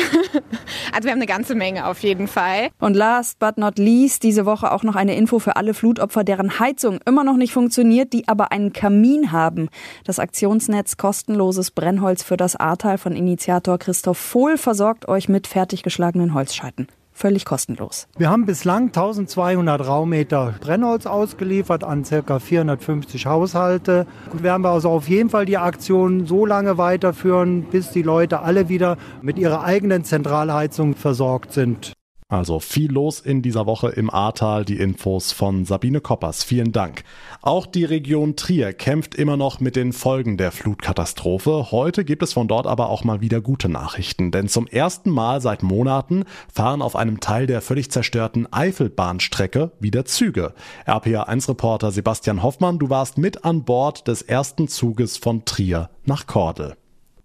Also 0.92 1.06
wir 1.06 1.12
haben 1.12 1.18
eine 1.18 1.26
ganze 1.26 1.54
Menge 1.54 1.87
auf 1.87 1.99
jeden 2.00 2.26
Fall. 2.26 2.71
Und 2.78 2.95
last 2.95 3.38
but 3.38 3.59
not 3.59 3.78
least 3.78 4.23
diese 4.23 4.47
Woche 4.47 4.73
auch 4.73 4.83
noch 4.83 4.97
eine 4.97 5.14
Info 5.14 5.38
für 5.38 5.56
alle 5.56 5.75
Flutopfer, 5.75 6.25
deren 6.25 6.59
Heizung 6.59 7.00
immer 7.04 7.23
noch 7.23 7.37
nicht 7.37 7.52
funktioniert, 7.52 8.12
die 8.12 8.28
aber 8.28 8.50
einen 8.50 8.73
Kamin 8.73 9.30
haben. 9.30 9.68
Das 10.04 10.18
Aktionsnetz 10.18 10.97
kostenloses 10.97 11.71
Brennholz 11.71 12.23
für 12.23 12.37
das 12.37 12.56
Ahrtal 12.56 12.99
von 12.99 13.14
Initiator 13.14 13.78
Christoph 13.78 14.18
Vohl 14.18 14.56
versorgt 14.56 15.09
euch 15.09 15.28
mit 15.28 15.47
fertiggeschlagenen 15.47 16.33
Holzscheiten 16.33 16.87
völlig 17.16 17.46
kostenlos. 17.46 18.06
Wir 18.18 18.30
haben 18.30 18.44
bislang 18.44 18.88
1200 18.88 19.87
Raummeter 19.87 20.54
Brennholz 20.61 21.06
ausgeliefert 21.06 21.82
an 21.82 22.04
ca. 22.04 22.38
450 22.38 23.26
Haushalte. 23.26 24.06
Wir 24.32 24.42
werden 24.42 24.66
also 24.66 24.90
auf 24.90 25.08
jeden 25.08 25.30
Fall 25.30 25.46
die 25.46 25.56
Aktion 25.56 26.26
so 26.26 26.44
lange 26.44 26.76
weiterführen, 26.76 27.62
bis 27.62 27.90
die 27.90 28.02
Leute 28.02 28.40
alle 28.40 28.68
wieder 28.68 28.99
mit 29.23 29.38
ihrer 29.38 29.64
eigenen 29.64 30.04
Zentralheizung 30.04 30.94
versorgt 30.94 31.52
sind. 31.52 31.94
Also 32.28 32.59
viel 32.59 32.90
los 32.90 33.21
in 33.21 33.40
dieser 33.40 33.66
Woche 33.66 33.90
im 33.90 34.11
Ahrtal. 34.11 34.64
Die 34.64 34.78
Infos 34.78 35.30
von 35.30 35.64
Sabine 35.64 36.00
Koppers. 36.00 36.42
Vielen 36.42 36.73
Dank. 36.73 37.04
Auch 37.40 37.66
die 37.66 37.85
Region 37.85 38.35
Trier 38.35 38.73
kämpft 38.73 39.14
immer 39.14 39.37
noch 39.37 39.61
mit 39.61 39.76
den 39.76 39.92
Folgen 39.92 40.37
der 40.37 40.50
Flutkatastrophe. 40.50 41.71
Heute 41.71 42.04
gibt 42.04 42.25
es 42.25 42.33
von 42.33 42.49
dort 42.49 42.66
aber 42.66 42.90
auch 42.90 43.04
mal 43.04 43.21
wieder 43.21 43.40
gute 43.40 43.68
Nachrichten. 43.68 44.33
Denn 44.33 44.49
zum 44.49 44.66
ersten 44.66 45.11
Mal 45.11 45.40
seit 45.40 45.62
Monaten 45.62 46.25
fahren 46.52 46.83
auf 46.83 46.97
einem 46.97 47.21
Teil 47.21 47.47
der 47.47 47.61
völlig 47.61 47.92
zerstörten 47.92 48.52
Eifelbahnstrecke 48.52 49.71
wieder 49.78 50.04
Züge. 50.04 50.52
RPA1-Reporter 50.85 51.92
Sebastian 51.92 52.42
Hoffmann, 52.42 52.80
du 52.80 52.90
warst 52.90 53.18
mit 53.18 53.45
an 53.45 53.64
Bord 53.64 54.09
des 54.09 54.23
ersten 54.23 54.66
Zuges 54.66 55.16
von 55.16 55.45
Trier 55.45 55.90
nach 56.04 56.26
Kordel. 56.26 56.75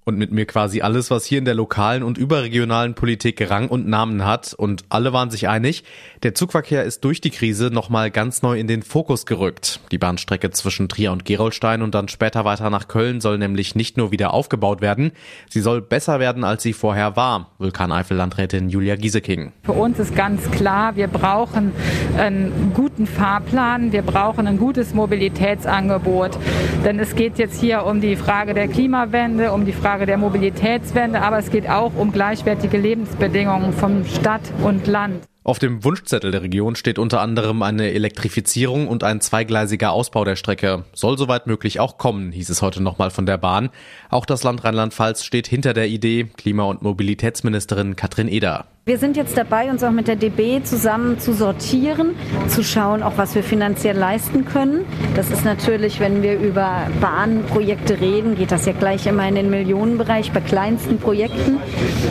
Und 0.03 0.17
mit 0.17 0.31
mir 0.31 0.45
quasi 0.45 0.81
alles, 0.81 1.11
was 1.11 1.25
hier 1.25 1.37
in 1.37 1.45
der 1.45 1.53
lokalen 1.53 2.03
und 2.03 2.17
überregionalen 2.17 2.95
Politik 2.95 3.49
Rang 3.49 3.67
und 3.67 3.87
Namen 3.87 4.25
hat. 4.25 4.53
Und 4.53 4.83
alle 4.89 5.13
waren 5.13 5.29
sich 5.29 5.47
einig, 5.47 5.83
der 6.23 6.33
Zugverkehr 6.33 6.83
ist 6.83 7.03
durch 7.03 7.21
die 7.21 7.29
Krise 7.29 7.69
nochmal 7.71 8.11
ganz 8.11 8.41
neu 8.41 8.59
in 8.59 8.67
den 8.67 8.81
Fokus 8.81 9.25
gerückt. 9.25 9.79
Die 9.91 9.97
Bahnstrecke 9.97 10.49
zwischen 10.51 10.89
Trier 10.89 11.11
und 11.11 11.25
Gerolstein 11.25 11.81
und 11.81 11.93
dann 11.93 12.07
später 12.07 12.45
weiter 12.45 12.69
nach 12.69 12.87
Köln 12.87 13.21
soll 13.21 13.37
nämlich 13.37 13.75
nicht 13.75 13.97
nur 13.97 14.11
wieder 14.11 14.33
aufgebaut 14.33 14.81
werden, 14.81 15.11
sie 15.49 15.61
soll 15.61 15.81
besser 15.81 16.19
werden, 16.19 16.43
als 16.43 16.63
sie 16.63 16.73
vorher 16.73 17.15
war. 17.15 17.51
Vulkaneifel-Landrätin 17.59 18.69
Julia 18.69 18.95
Gieseking. 18.95 19.51
Für 19.63 19.73
uns 19.73 19.99
ist 19.99 20.15
ganz 20.15 20.49
klar, 20.51 20.95
wir 20.95 21.07
brauchen 21.07 21.71
einen 22.17 22.71
guten 22.73 23.05
Fahrplan, 23.05 23.91
wir 23.91 24.01
brauchen 24.01 24.47
ein 24.47 24.57
gutes 24.57 24.93
Mobilitätsangebot. 24.93 26.37
Denn 26.83 26.99
es 26.99 27.15
geht 27.15 27.37
jetzt 27.37 27.59
hier 27.59 27.85
um 27.85 28.01
die 28.01 28.15
Frage 28.15 28.53
der 28.53 28.67
Klimawende, 28.67 29.51
um 29.51 29.65
die 29.65 29.73
Frage 29.73 30.00
Frage 30.01 30.07
der 30.07 30.17
Mobilitätswende, 30.17 31.21
aber 31.21 31.37
es 31.37 31.51
geht 31.51 31.69
auch 31.69 31.91
um 31.95 32.11
gleichwertige 32.11 32.79
Lebensbedingungen 32.79 33.71
von 33.71 34.03
Stadt 34.03 34.41
und 34.63 34.87
Land. 34.87 35.23
Auf 35.43 35.59
dem 35.59 35.83
Wunschzettel 35.83 36.31
der 36.31 36.41
Region 36.41 36.75
steht 36.75 36.97
unter 36.97 37.21
anderem 37.21 37.61
eine 37.61 37.91
Elektrifizierung 37.91 38.87
und 38.87 39.03
ein 39.03 39.21
zweigleisiger 39.21 39.91
Ausbau 39.91 40.25
der 40.25 40.35
Strecke. 40.35 40.85
Soll 40.93 41.19
soweit 41.19 41.45
möglich 41.45 41.79
auch 41.79 41.99
kommen, 41.99 42.31
hieß 42.31 42.49
es 42.49 42.63
heute 42.63 42.81
nochmal 42.81 43.11
von 43.11 43.27
der 43.27 43.37
Bahn. 43.37 43.69
Auch 44.09 44.25
das 44.25 44.41
Land 44.41 44.63
Rheinland-Pfalz 44.63 45.23
steht 45.23 45.45
hinter 45.45 45.73
der 45.73 45.87
Idee, 45.87 46.31
Klima- 46.35 46.63
und 46.63 46.81
Mobilitätsministerin 46.81 47.95
Katrin 47.95 48.27
Eder. 48.27 48.65
Wir 48.91 48.97
sind 48.97 49.15
jetzt 49.15 49.37
dabei, 49.37 49.69
uns 49.69 49.85
auch 49.85 49.91
mit 49.91 50.09
der 50.09 50.17
DB 50.17 50.63
zusammen 50.63 51.17
zu 51.17 51.31
sortieren, 51.31 52.13
zu 52.49 52.61
schauen, 52.61 53.03
auch 53.03 53.13
was 53.15 53.35
wir 53.35 53.41
finanziell 53.41 53.95
leisten 53.95 54.43
können. 54.43 54.83
Das 55.15 55.31
ist 55.31 55.45
natürlich, 55.45 56.01
wenn 56.01 56.21
wir 56.21 56.37
über 56.37 56.87
Bahnprojekte 56.99 58.01
reden, 58.01 58.35
geht 58.35 58.51
das 58.51 58.65
ja 58.65 58.73
gleich 58.73 59.07
immer 59.07 59.25
in 59.29 59.35
den 59.35 59.49
Millionenbereich 59.49 60.33
bei 60.33 60.41
kleinsten 60.41 60.97
Projekten. 60.97 61.61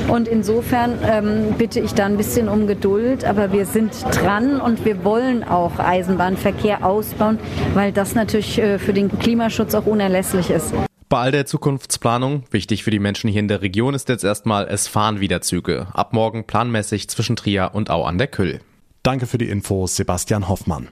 Und 0.09 0.27
insofern 0.27 0.99
ähm, 1.07 1.55
bitte 1.59 1.81
ich 1.81 1.93
da 1.93 2.07
ein 2.07 2.17
bisschen 2.17 2.49
um 2.49 2.67
Geduld, 2.67 3.27
aber 3.27 3.53
wir 3.53 3.67
sind 3.67 3.93
dran 4.13 4.59
und 4.59 4.83
wir 4.87 5.05
wollen 5.05 5.45
auch 5.45 5.79
Eisenbahnverkehr 5.79 6.83
ausbauen, 6.83 7.39
weil 7.75 7.93
das 7.93 8.15
natürlich 8.15 8.59
äh, 8.59 8.79
für 8.79 8.95
den 8.95 9.19
Klimaschutz 9.19 9.75
auch 9.75 9.85
unerlässlich 9.85 10.49
ist. 10.49 10.73
Bei 11.11 11.19
all 11.23 11.33
der 11.33 11.45
Zukunftsplanung, 11.45 12.45
wichtig 12.53 12.85
für 12.85 12.93
die 12.93 13.01
Menschen 13.01 13.29
hier 13.29 13.41
in 13.41 13.49
der 13.49 13.63
Region, 13.63 13.95
ist 13.95 14.09
jetzt 14.09 14.23
erstmal, 14.23 14.69
es 14.69 14.87
fahren 14.87 15.19
wieder 15.19 15.41
Züge. 15.41 15.89
Ab 15.93 16.13
morgen 16.13 16.45
planmäßig 16.45 17.09
zwischen 17.11 17.35
Trier 17.35 17.73
und 17.73 17.91
Au 17.91 18.05
an 18.05 18.17
der 18.17 18.29
Küll. 18.29 18.61
Danke 19.03 19.27
für 19.27 19.37
die 19.37 19.49
Infos, 19.49 19.97
Sebastian 19.97 20.49
Hoffmann. 20.49 20.87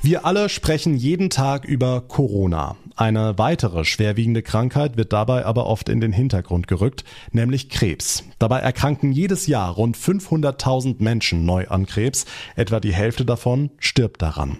Wir 0.00 0.24
alle 0.24 0.48
sprechen 0.48 0.94
jeden 0.94 1.28
Tag 1.28 1.64
über 1.64 2.02
Corona. 2.02 2.76
Eine 3.00 3.38
weitere 3.38 3.86
schwerwiegende 3.86 4.42
Krankheit 4.42 4.98
wird 4.98 5.14
dabei 5.14 5.46
aber 5.46 5.64
oft 5.64 5.88
in 5.88 6.02
den 6.02 6.12
Hintergrund 6.12 6.68
gerückt, 6.68 7.02
nämlich 7.32 7.70
Krebs. 7.70 8.24
Dabei 8.38 8.58
erkranken 8.58 9.10
jedes 9.10 9.46
Jahr 9.46 9.72
rund 9.72 9.96
500.000 9.96 10.96
Menschen 11.02 11.46
neu 11.46 11.66
an 11.68 11.86
Krebs. 11.86 12.26
Etwa 12.56 12.78
die 12.78 12.92
Hälfte 12.92 13.24
davon 13.24 13.70
stirbt 13.78 14.20
daran. 14.20 14.58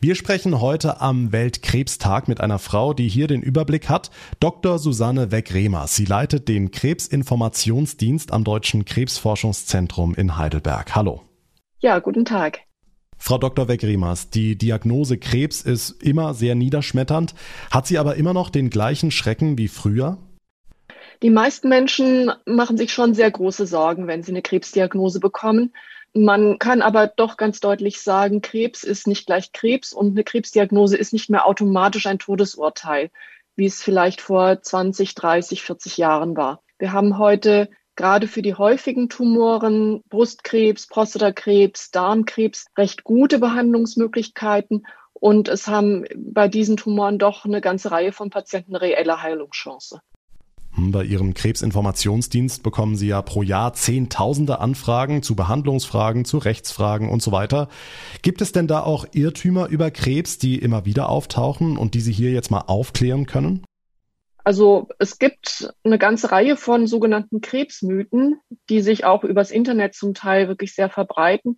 Wir 0.00 0.16
sprechen 0.16 0.60
heute 0.60 1.00
am 1.00 1.30
Weltkrebstag 1.30 2.26
mit 2.26 2.40
einer 2.40 2.58
Frau, 2.58 2.92
die 2.92 3.06
hier 3.06 3.28
den 3.28 3.40
Überblick 3.42 3.88
hat, 3.88 4.10
Dr. 4.40 4.80
Susanne 4.80 5.30
Weck-Remers. 5.30 5.94
Sie 5.94 6.06
leitet 6.06 6.48
den 6.48 6.72
Krebsinformationsdienst 6.72 8.32
am 8.32 8.42
Deutschen 8.42 8.84
Krebsforschungszentrum 8.84 10.12
in 10.16 10.36
Heidelberg. 10.36 10.96
Hallo. 10.96 11.22
Ja, 11.78 12.00
guten 12.00 12.24
Tag. 12.24 12.65
Frau 13.18 13.38
Dr. 13.38 13.68
Wegremers, 13.68 14.30
die 14.30 14.56
Diagnose 14.56 15.18
Krebs 15.18 15.62
ist 15.62 16.02
immer 16.02 16.34
sehr 16.34 16.54
niederschmetternd. 16.54 17.34
Hat 17.70 17.86
sie 17.86 17.98
aber 17.98 18.16
immer 18.16 18.32
noch 18.32 18.50
den 18.50 18.70
gleichen 18.70 19.10
Schrecken 19.10 19.58
wie 19.58 19.68
früher? 19.68 20.18
Die 21.22 21.30
meisten 21.30 21.68
Menschen 21.68 22.30
machen 22.44 22.76
sich 22.76 22.92
schon 22.92 23.14
sehr 23.14 23.30
große 23.30 23.66
Sorgen, 23.66 24.06
wenn 24.06 24.22
sie 24.22 24.32
eine 24.32 24.42
Krebsdiagnose 24.42 25.18
bekommen. 25.18 25.72
Man 26.12 26.58
kann 26.58 26.82
aber 26.82 27.06
doch 27.08 27.36
ganz 27.36 27.60
deutlich 27.60 28.00
sagen, 28.00 28.42
Krebs 28.42 28.84
ist 28.84 29.06
nicht 29.06 29.26
gleich 29.26 29.52
Krebs 29.52 29.92
und 29.92 30.12
eine 30.12 30.24
Krebsdiagnose 30.24 30.96
ist 30.96 31.12
nicht 31.12 31.30
mehr 31.30 31.46
automatisch 31.46 32.06
ein 32.06 32.18
Todesurteil, 32.18 33.10
wie 33.54 33.66
es 33.66 33.82
vielleicht 33.82 34.20
vor 34.20 34.60
20, 34.60 35.14
30, 35.14 35.62
40 35.62 35.96
Jahren 35.96 36.36
war. 36.36 36.62
Wir 36.78 36.92
haben 36.92 37.18
heute 37.18 37.70
gerade 37.96 38.28
für 38.28 38.42
die 38.42 38.54
häufigen 38.54 39.08
Tumoren, 39.08 40.02
Brustkrebs, 40.08 40.86
Prostatakrebs, 40.86 41.90
Darmkrebs, 41.90 42.66
recht 42.76 43.04
gute 43.04 43.38
Behandlungsmöglichkeiten. 43.38 44.86
Und 45.14 45.48
es 45.48 45.66
haben 45.66 46.04
bei 46.14 46.46
diesen 46.46 46.76
Tumoren 46.76 47.18
doch 47.18 47.44
eine 47.44 47.60
ganze 47.60 47.90
Reihe 47.90 48.12
von 48.12 48.30
Patienten 48.30 48.76
reelle 48.76 49.22
Heilungschance. 49.22 50.00
Bei 50.78 51.04
Ihrem 51.04 51.32
Krebsinformationsdienst 51.32 52.62
bekommen 52.62 52.96
Sie 52.96 53.08
ja 53.08 53.22
pro 53.22 53.42
Jahr 53.42 53.72
Zehntausende 53.72 54.60
Anfragen 54.60 55.22
zu 55.22 55.34
Behandlungsfragen, 55.34 56.26
zu 56.26 56.36
Rechtsfragen 56.36 57.08
und 57.08 57.22
so 57.22 57.32
weiter. 57.32 57.68
Gibt 58.20 58.42
es 58.42 58.52
denn 58.52 58.66
da 58.66 58.82
auch 58.82 59.06
Irrtümer 59.12 59.68
über 59.68 59.90
Krebs, 59.90 60.36
die 60.36 60.58
immer 60.58 60.84
wieder 60.84 61.08
auftauchen 61.08 61.78
und 61.78 61.94
die 61.94 62.02
Sie 62.02 62.12
hier 62.12 62.30
jetzt 62.30 62.50
mal 62.50 62.64
aufklären 62.66 63.24
können? 63.24 63.64
Also 64.46 64.86
es 65.00 65.18
gibt 65.18 65.74
eine 65.82 65.98
ganze 65.98 66.30
Reihe 66.30 66.56
von 66.56 66.86
sogenannten 66.86 67.40
Krebsmythen, 67.40 68.38
die 68.70 68.80
sich 68.80 69.04
auch 69.04 69.24
übers 69.24 69.50
Internet 69.50 69.96
zum 69.96 70.14
Teil 70.14 70.46
wirklich 70.46 70.72
sehr 70.72 70.88
verbreiten. 70.88 71.56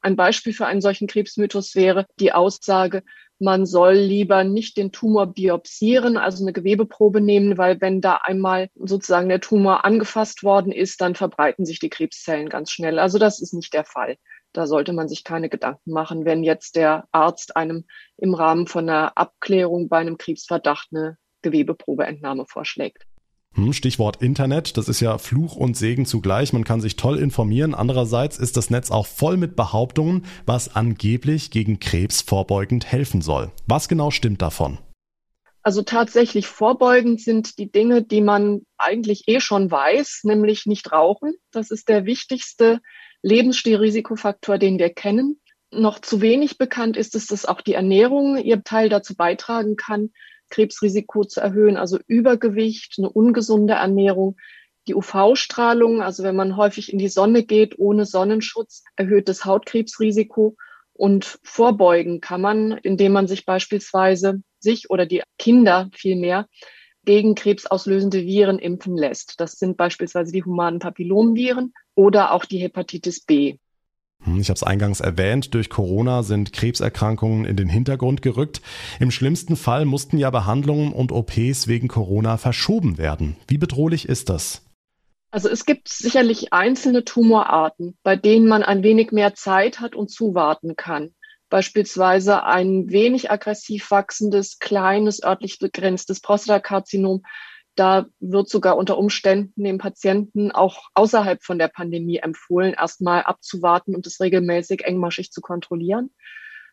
Ein 0.00 0.16
Beispiel 0.16 0.54
für 0.54 0.64
einen 0.64 0.80
solchen 0.80 1.08
Krebsmythos 1.08 1.74
wäre 1.74 2.06
die 2.18 2.32
Aussage, 2.32 3.02
man 3.38 3.66
soll 3.66 3.96
lieber 3.96 4.44
nicht 4.44 4.78
den 4.78 4.92
Tumor 4.92 5.26
biopsieren, 5.26 6.16
also 6.16 6.42
eine 6.42 6.54
Gewebeprobe 6.54 7.20
nehmen, 7.20 7.58
weil 7.58 7.82
wenn 7.82 8.00
da 8.00 8.20
einmal 8.22 8.70
sozusagen 8.76 9.28
der 9.28 9.40
Tumor 9.42 9.84
angefasst 9.84 10.42
worden 10.42 10.72
ist, 10.72 11.02
dann 11.02 11.14
verbreiten 11.14 11.66
sich 11.66 11.80
die 11.80 11.90
Krebszellen 11.90 12.48
ganz 12.48 12.70
schnell. 12.70 12.98
Also 12.98 13.18
das 13.18 13.42
ist 13.42 13.52
nicht 13.52 13.74
der 13.74 13.84
Fall. 13.84 14.16
Da 14.54 14.66
sollte 14.66 14.94
man 14.94 15.06
sich 15.06 15.22
keine 15.22 15.50
Gedanken 15.50 15.92
machen, 15.92 16.24
wenn 16.24 16.44
jetzt 16.44 16.76
der 16.76 17.04
Arzt 17.12 17.56
einem 17.56 17.84
im 18.16 18.32
Rahmen 18.32 18.66
von 18.66 18.88
einer 18.88 19.18
Abklärung 19.18 19.90
bei 19.90 19.98
einem 19.98 20.16
Krebsverdacht 20.16 20.88
eine 20.92 21.18
Gewebeprobeentnahme 21.42 22.46
vorschlägt. 22.46 23.06
Hm, 23.54 23.74
Stichwort 23.74 24.22
Internet, 24.22 24.78
das 24.78 24.88
ist 24.88 25.00
ja 25.00 25.18
Fluch 25.18 25.56
und 25.56 25.76
Segen 25.76 26.06
zugleich. 26.06 26.54
Man 26.54 26.64
kann 26.64 26.80
sich 26.80 26.96
toll 26.96 27.18
informieren. 27.18 27.74
Andererseits 27.74 28.38
ist 28.38 28.56
das 28.56 28.70
Netz 28.70 28.90
auch 28.90 29.06
voll 29.06 29.36
mit 29.36 29.56
Behauptungen, 29.56 30.24
was 30.46 30.74
angeblich 30.74 31.50
gegen 31.50 31.78
Krebs 31.78 32.22
vorbeugend 32.22 32.90
helfen 32.90 33.20
soll. 33.20 33.50
Was 33.66 33.88
genau 33.88 34.10
stimmt 34.10 34.40
davon? 34.40 34.78
Also 35.62 35.82
tatsächlich 35.82 36.46
vorbeugend 36.46 37.20
sind 37.20 37.58
die 37.58 37.70
Dinge, 37.70 38.02
die 38.02 38.22
man 38.22 38.62
eigentlich 38.78 39.24
eh 39.28 39.38
schon 39.38 39.70
weiß, 39.70 40.22
nämlich 40.24 40.66
nicht 40.66 40.90
rauchen. 40.90 41.34
Das 41.52 41.70
ist 41.70 41.88
der 41.88 42.06
wichtigste 42.06 42.80
Lebensstilrisikofaktor, 43.22 44.58
den 44.58 44.78
wir 44.78 44.90
kennen. 44.90 45.40
Noch 45.70 46.00
zu 46.00 46.20
wenig 46.20 46.58
bekannt 46.58 46.96
ist 46.96 47.14
es, 47.14 47.26
dass 47.26 47.46
auch 47.46 47.60
die 47.60 47.74
Ernährung 47.74 48.36
ihr 48.38 48.64
Teil 48.64 48.88
dazu 48.88 49.14
beitragen 49.14 49.76
kann, 49.76 50.10
Krebsrisiko 50.52 51.24
zu 51.24 51.40
erhöhen, 51.40 51.76
also 51.76 51.98
Übergewicht, 52.06 52.94
eine 52.98 53.10
ungesunde 53.10 53.74
Ernährung, 53.74 54.36
die 54.86 54.94
UV-Strahlung, 54.94 56.02
also 56.02 56.22
wenn 56.22 56.36
man 56.36 56.56
häufig 56.56 56.92
in 56.92 56.98
die 56.98 57.08
Sonne 57.08 57.44
geht 57.44 57.78
ohne 57.78 58.04
Sonnenschutz, 58.04 58.84
erhöht 58.96 59.28
das 59.28 59.44
Hautkrebsrisiko. 59.44 60.56
Und 60.94 61.38
vorbeugen 61.42 62.20
kann 62.20 62.42
man, 62.42 62.72
indem 62.72 63.12
man 63.12 63.26
sich 63.26 63.46
beispielsweise 63.46 64.42
sich 64.60 64.90
oder 64.90 65.06
die 65.06 65.22
Kinder 65.38 65.88
vielmehr 65.94 66.48
gegen 67.04 67.34
krebsauslösende 67.34 68.22
Viren 68.22 68.58
impfen 68.58 68.96
lässt. 68.96 69.40
Das 69.40 69.52
sind 69.52 69.76
beispielsweise 69.76 70.32
die 70.32 70.44
humanen 70.44 70.78
Papillomviren 70.78 71.72
oder 71.94 72.32
auch 72.32 72.44
die 72.44 72.58
Hepatitis 72.58 73.24
B. 73.24 73.56
Hm, 74.24 74.40
ich 74.40 74.48
habe 74.48 74.56
es 74.56 74.62
eingangs 74.62 75.00
erwähnt, 75.00 75.54
durch 75.54 75.70
Corona 75.70 76.22
sind 76.22 76.52
Krebserkrankungen 76.52 77.44
in 77.44 77.56
den 77.56 77.68
Hintergrund 77.68 78.22
gerückt. 78.22 78.60
Im 79.00 79.10
schlimmsten 79.10 79.56
Fall 79.56 79.84
mussten 79.84 80.18
ja 80.18 80.30
Behandlungen 80.30 80.92
und 80.92 81.12
OPs 81.12 81.66
wegen 81.66 81.88
Corona 81.88 82.36
verschoben 82.36 82.98
werden. 82.98 83.36
Wie 83.48 83.58
bedrohlich 83.58 84.08
ist 84.08 84.28
das? 84.28 84.62
Also 85.30 85.48
es 85.48 85.64
gibt 85.64 85.88
sicherlich 85.88 86.52
einzelne 86.52 87.04
Tumorarten, 87.04 87.96
bei 88.02 88.16
denen 88.16 88.46
man 88.46 88.62
ein 88.62 88.82
wenig 88.82 89.12
mehr 89.12 89.34
Zeit 89.34 89.80
hat 89.80 89.96
und 89.96 90.10
zuwarten 90.10 90.76
kann. 90.76 91.14
Beispielsweise 91.48 92.44
ein 92.44 92.90
wenig 92.90 93.30
aggressiv 93.30 93.90
wachsendes, 93.90 94.58
kleines, 94.58 95.22
örtlich 95.22 95.58
begrenztes 95.58 96.20
Prostatakarzinom 96.20 97.22
da 97.74 98.06
wird 98.20 98.48
sogar 98.48 98.76
unter 98.76 98.98
Umständen 98.98 99.64
dem 99.64 99.78
Patienten 99.78 100.50
auch 100.52 100.88
außerhalb 100.94 101.42
von 101.42 101.58
der 101.58 101.68
Pandemie 101.68 102.18
empfohlen, 102.18 102.74
erstmal 102.74 103.22
abzuwarten 103.22 103.94
und 103.94 104.06
es 104.06 104.20
regelmäßig 104.20 104.84
engmaschig 104.84 105.30
zu 105.32 105.40
kontrollieren. 105.40 106.10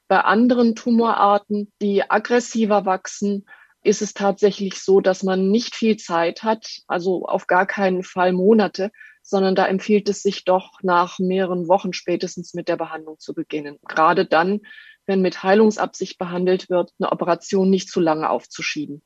Bei 0.08 0.22
anderen 0.22 0.76
Tumorarten, 0.76 1.72
die 1.82 2.10
aggressiver 2.10 2.86
wachsen, 2.86 3.46
ist 3.84 4.02
es 4.02 4.14
tatsächlich 4.14 4.82
so, 4.82 5.00
dass 5.00 5.24
man 5.24 5.52
nicht 5.52 5.76
viel 5.76 5.98
Zeit 5.98 6.44
hat, 6.44 6.68
also 6.88 7.26
auf 7.26 7.48
gar 7.48 7.66
keinen 7.66 8.04
Fall 8.04 8.34
Monate, 8.34 8.92
sondern 9.22 9.56
da 9.56 9.68
empfiehlt 9.68 10.10
es 10.10 10.22
sich 10.22 10.44
doch 10.44 10.80
nach 10.82 11.20
mehreren 11.20 11.68
Wochen 11.68 11.94
spätestens 11.94 12.54
mit 12.54 12.68
der 12.68 12.78
Behandlung 12.78 13.20
zu 13.20 13.34
beginnen. 13.34 13.78
Gerade 13.88 14.26
dann, 14.26 14.62
wenn 15.06 15.22
mit 15.22 15.44
Heilungsabsicht 15.44 16.18
behandelt 16.18 16.70
wird, 16.70 16.92
eine 17.00 17.12
Operation 17.12 17.70
nicht 17.70 17.90
zu 17.90 18.00
lange 18.00 18.30
aufzuschieben. 18.30 19.02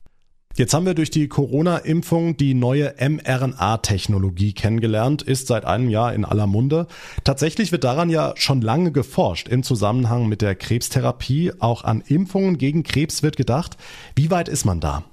Jetzt 0.56 0.76
haben 0.76 0.86
wir 0.86 0.94
durch 0.94 1.10
die 1.10 1.28
Corona-Impfung 1.28 2.38
die 2.38 2.54
neue 2.54 2.94
mRNA-Technologie 3.00 4.54
kennengelernt, 4.54 5.24
ist 5.24 5.48
seit 5.48 5.66
einem 5.66 5.90
Jahr 5.90 6.14
in 6.14 6.26
aller 6.26 6.46
Munde. 6.46 6.86
Tatsächlich 7.24 7.72
wird 7.72 7.84
daran 7.84 8.12
ja 8.12 8.36
schon 8.36 8.62
lange 8.62 8.92
geforscht 8.92 9.48
im 9.48 9.64
Zusammenhang 9.64 10.28
mit 10.28 10.44
der 10.44 10.54
Krebstherapie. 10.54 11.54
Auch 11.58 11.84
an 11.84 12.04
Impfungen 12.06 12.60
gegen 12.60 12.84
Krebs 12.84 13.24
wird 13.24 13.36
gedacht. 13.36 13.78
Wie 14.16 14.30
weit 14.30 14.48
ist 14.48 14.64
man 14.64 14.80
da? 14.80 15.04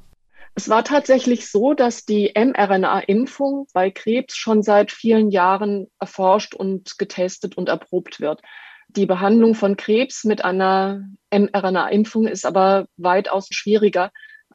Es 0.56 0.68
war 0.68 0.84
tatsächlich 0.84 1.48
so, 1.48 1.72
dass 1.72 2.04
die 2.04 2.32
mRNA-Impfung 2.34 3.66
bei 3.72 3.90
Krebs 3.90 4.36
schon 4.36 4.62
seit 4.62 4.92
vielen 4.92 5.30
Jahren 5.30 5.86
erforscht 5.98 6.54
und 6.54 6.98
getestet 6.98 7.56
und 7.56 7.70
erprobt 7.70 8.20
wird. 8.20 8.42
Die 8.88 9.06
Behandlung 9.06 9.54
von 9.54 9.78
Krebs 9.78 10.24
mit 10.24 10.44
einer 10.44 11.02
mRNA-Impfung 11.32 12.26
ist 12.26 12.44
aber 12.44 12.88
weitaus 12.98 13.48
schwieriger 13.50 14.10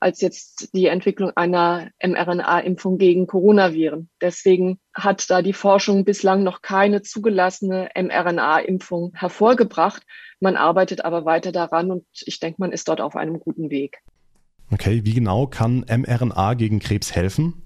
als 0.06 0.22
jetzt 0.22 0.70
die 0.76 0.86
Entwicklung 0.86 1.32
einer 1.36 1.90
mRNA-Impfung 2.00 3.00
gegen 3.00 3.26
Coronaviren. 3.26 4.08
Deswegen 4.22 4.78
hat 4.94 5.32
da 5.32 5.42
die 5.42 5.52
Forschung 5.52 6.06
bislang 6.06 6.44
noch 6.44 6.62
keine 6.62 7.02
zugelassene 7.02 7.90
mRNA-Impfung 7.96 9.14
hervorgebracht. 9.16 10.04
Man 10.40 10.58
arbeitet 10.58 11.04
aber 11.04 11.26
weiter 11.26 11.52
daran 11.52 11.90
und 11.90 12.06
ich 12.24 12.40
denke, 12.40 12.58
man 12.60 12.72
ist 12.72 12.88
dort 12.88 13.02
auf 13.02 13.16
einem 13.16 13.40
guten 13.40 13.72
Weg. 13.72 13.98
Okay, 14.72 15.02
wie 15.06 15.16
genau 15.16 15.48
kann 15.48 15.84
mRNA 15.90 16.54
gegen 16.54 16.78
Krebs 16.78 17.16
helfen? 17.16 17.64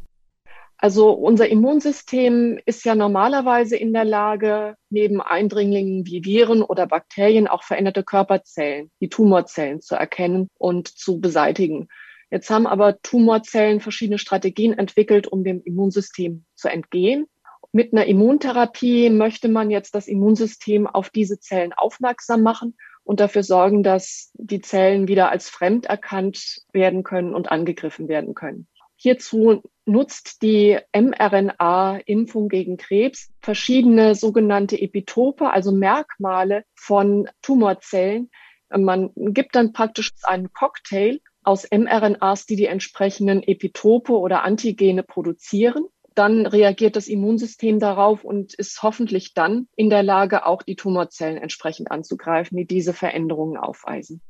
Also 0.77 1.11
unser 1.11 1.49
Immunsystem 1.49 2.57
ist 2.65 2.85
ja 2.85 2.95
normalerweise 2.95 3.75
in 3.75 3.91
der 3.91 4.05
Lage, 4.05 4.75
neben 4.89 5.19
Eindringlingen 5.19 6.05
wie 6.05 6.23
Viren 6.23 6.61
oder 6.61 6.87
Bakterien 6.87 7.49
auch 7.49 7.63
veränderte 7.63 8.05
Körperzellen, 8.05 8.89
die 9.01 9.09
Tumorzellen 9.09 9.81
zu 9.81 9.95
erkennen 9.95 10.47
und 10.57 10.87
zu 10.87 11.19
beseitigen. 11.19 11.89
Jetzt 12.31 12.49
haben 12.49 12.67
aber 12.67 13.01
Tumorzellen 13.01 13.79
verschiedene 13.79 14.19
Strategien 14.19 14.77
entwickelt, 14.77 15.27
um 15.27 15.43
dem 15.43 15.61
Immunsystem 15.63 16.45
zu 16.55 16.69
entgehen. 16.69 17.27
Mit 17.71 17.93
einer 17.93 18.05
Immuntherapie 18.05 19.09
möchte 19.09 19.47
man 19.47 19.69
jetzt 19.69 19.93
das 19.95 20.07
Immunsystem 20.07 20.87
auf 20.87 21.09
diese 21.09 21.39
Zellen 21.39 21.73
aufmerksam 21.73 22.41
machen 22.41 22.75
und 23.03 23.19
dafür 23.19 23.43
sorgen, 23.43 23.83
dass 23.83 24.31
die 24.33 24.61
Zellen 24.61 25.07
wieder 25.07 25.29
als 25.29 25.49
fremd 25.49 25.85
erkannt 25.85 26.61
werden 26.73 27.03
können 27.03 27.33
und 27.33 27.51
angegriffen 27.51 28.07
werden 28.07 28.33
können. 28.33 28.67
Hierzu 28.95 29.63
nutzt 29.85 30.41
die 30.41 30.77
mRNA-Impfung 30.93 32.49
gegen 32.49 32.77
Krebs 32.77 33.31
verschiedene 33.39 34.13
sogenannte 34.13 34.79
Epitope, 34.79 35.49
also 35.51 35.71
Merkmale 35.71 36.65
von 36.75 37.29
Tumorzellen. 37.41 38.29
Man 38.69 39.11
gibt 39.15 39.55
dann 39.55 39.73
praktisch 39.73 40.11
einen 40.23 40.51
Cocktail 40.51 41.19
aus 41.43 41.67
mRNAs, 41.71 42.45
die 42.45 42.55
die 42.55 42.65
entsprechenden 42.65 43.43
Epitope 43.43 44.13
oder 44.13 44.43
Antigene 44.43 45.03
produzieren. 45.03 45.85
Dann 46.15 46.45
reagiert 46.45 46.95
das 46.95 47.07
Immunsystem 47.07 47.79
darauf 47.79 48.23
und 48.23 48.53
ist 48.53 48.83
hoffentlich 48.83 49.33
dann 49.33 49.67
in 49.75 49.89
der 49.89 50.03
Lage, 50.03 50.45
auch 50.45 50.63
die 50.63 50.75
Tumorzellen 50.75 51.37
entsprechend 51.37 51.91
anzugreifen, 51.91 52.57
die 52.57 52.65
diese 52.65 52.93
Veränderungen 52.93 53.57
aufweisen. 53.57 54.21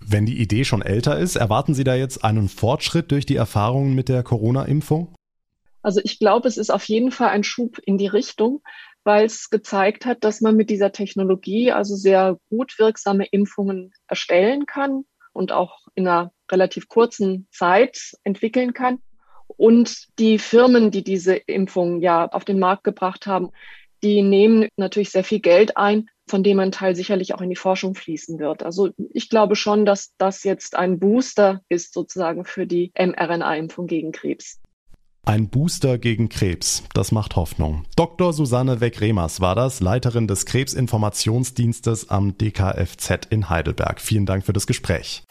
Wenn 0.00 0.26
die 0.26 0.40
Idee 0.40 0.64
schon 0.64 0.82
älter 0.82 1.18
ist, 1.18 1.36
erwarten 1.36 1.74
Sie 1.74 1.84
da 1.84 1.94
jetzt 1.94 2.24
einen 2.24 2.48
Fortschritt 2.48 3.10
durch 3.10 3.26
die 3.26 3.36
Erfahrungen 3.36 3.94
mit 3.94 4.08
der 4.08 4.22
Corona-Impfung? 4.22 5.14
Also 5.82 6.00
ich 6.02 6.18
glaube, 6.18 6.48
es 6.48 6.56
ist 6.56 6.70
auf 6.70 6.84
jeden 6.84 7.12
Fall 7.12 7.28
ein 7.28 7.44
Schub 7.44 7.78
in 7.78 7.98
die 7.98 8.06
Richtung, 8.06 8.62
weil 9.04 9.26
es 9.26 9.50
gezeigt 9.50 10.06
hat, 10.06 10.24
dass 10.24 10.40
man 10.40 10.56
mit 10.56 10.70
dieser 10.70 10.92
Technologie 10.92 11.72
also 11.72 11.94
sehr 11.94 12.38
gut 12.50 12.78
wirksame 12.78 13.26
Impfungen 13.26 13.92
erstellen 14.08 14.66
kann 14.66 15.04
und 15.38 15.52
auch 15.52 15.86
in 15.94 16.08
einer 16.08 16.32
relativ 16.50 16.88
kurzen 16.88 17.46
Zeit 17.52 18.12
entwickeln 18.24 18.74
kann. 18.74 18.98
Und 19.46 20.08
die 20.18 20.38
Firmen, 20.38 20.90
die 20.90 21.04
diese 21.04 21.36
Impfung 21.36 22.00
ja 22.00 22.26
auf 22.26 22.44
den 22.44 22.58
Markt 22.58 22.84
gebracht 22.84 23.26
haben, 23.26 23.50
die 24.02 24.22
nehmen 24.22 24.68
natürlich 24.76 25.10
sehr 25.10 25.24
viel 25.24 25.40
Geld 25.40 25.76
ein, 25.76 26.10
von 26.28 26.42
dem 26.42 26.58
ein 26.58 26.72
Teil 26.72 26.94
sicherlich 26.94 27.34
auch 27.34 27.40
in 27.40 27.50
die 27.50 27.56
Forschung 27.56 27.94
fließen 27.94 28.38
wird. 28.38 28.62
Also 28.62 28.90
ich 29.14 29.28
glaube 29.28 29.56
schon, 29.56 29.86
dass 29.86 30.12
das 30.18 30.44
jetzt 30.44 30.76
ein 30.76 30.98
Booster 30.98 31.62
ist 31.68 31.94
sozusagen 31.94 32.44
für 32.44 32.66
die 32.66 32.92
mRNA-Impfung 32.98 33.86
gegen 33.86 34.12
Krebs. 34.12 34.60
Ein 35.24 35.48
Booster 35.48 35.98
gegen 35.98 36.28
Krebs, 36.28 36.84
das 36.94 37.12
macht 37.12 37.36
Hoffnung. 37.36 37.84
Dr. 37.96 38.32
Susanne 38.32 38.80
Weck-Remers 38.80 39.40
war 39.40 39.54
das, 39.54 39.80
Leiterin 39.80 40.26
des 40.26 40.46
Krebsinformationsdienstes 40.46 42.08
am 42.08 42.38
DKFZ 42.38 43.26
in 43.30 43.50
Heidelberg. 43.50 44.00
Vielen 44.00 44.26
Dank 44.26 44.46
für 44.46 44.52
das 44.54 44.66
Gespräch. 44.66 45.24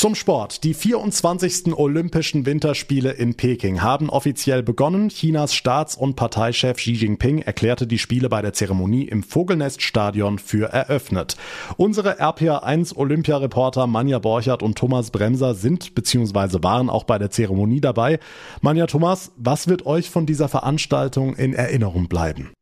Zum 0.00 0.14
Sport. 0.14 0.64
Die 0.64 0.72
24. 0.72 1.74
Olympischen 1.76 2.46
Winterspiele 2.46 3.10
in 3.10 3.34
Peking 3.34 3.82
haben 3.82 4.08
offiziell 4.08 4.62
begonnen. 4.62 5.10
Chinas 5.10 5.52
Staats- 5.52 5.94
und 5.94 6.16
Parteichef 6.16 6.78
Xi 6.78 6.92
Jinping 6.92 7.42
erklärte 7.42 7.86
die 7.86 7.98
Spiele 7.98 8.30
bei 8.30 8.40
der 8.40 8.54
Zeremonie 8.54 9.04
im 9.04 9.22
Vogelneststadion 9.22 10.38
für 10.38 10.72
eröffnet. 10.72 11.36
Unsere 11.76 12.18
RPA1 12.18 12.96
Olympiareporter 12.96 13.86
Manja 13.86 14.20
Borchert 14.20 14.62
und 14.62 14.78
Thomas 14.78 15.10
Bremser 15.10 15.52
sind 15.52 15.94
bzw. 15.94 16.62
waren 16.62 16.88
auch 16.88 17.04
bei 17.04 17.18
der 17.18 17.30
Zeremonie 17.30 17.82
dabei. 17.82 18.20
Manja 18.62 18.86
Thomas, 18.86 19.32
was 19.36 19.68
wird 19.68 19.84
euch 19.84 20.08
von 20.08 20.24
dieser 20.24 20.48
Veranstaltung 20.48 21.34
in 21.36 21.52
Erinnerung 21.52 22.08
bleiben? 22.08 22.52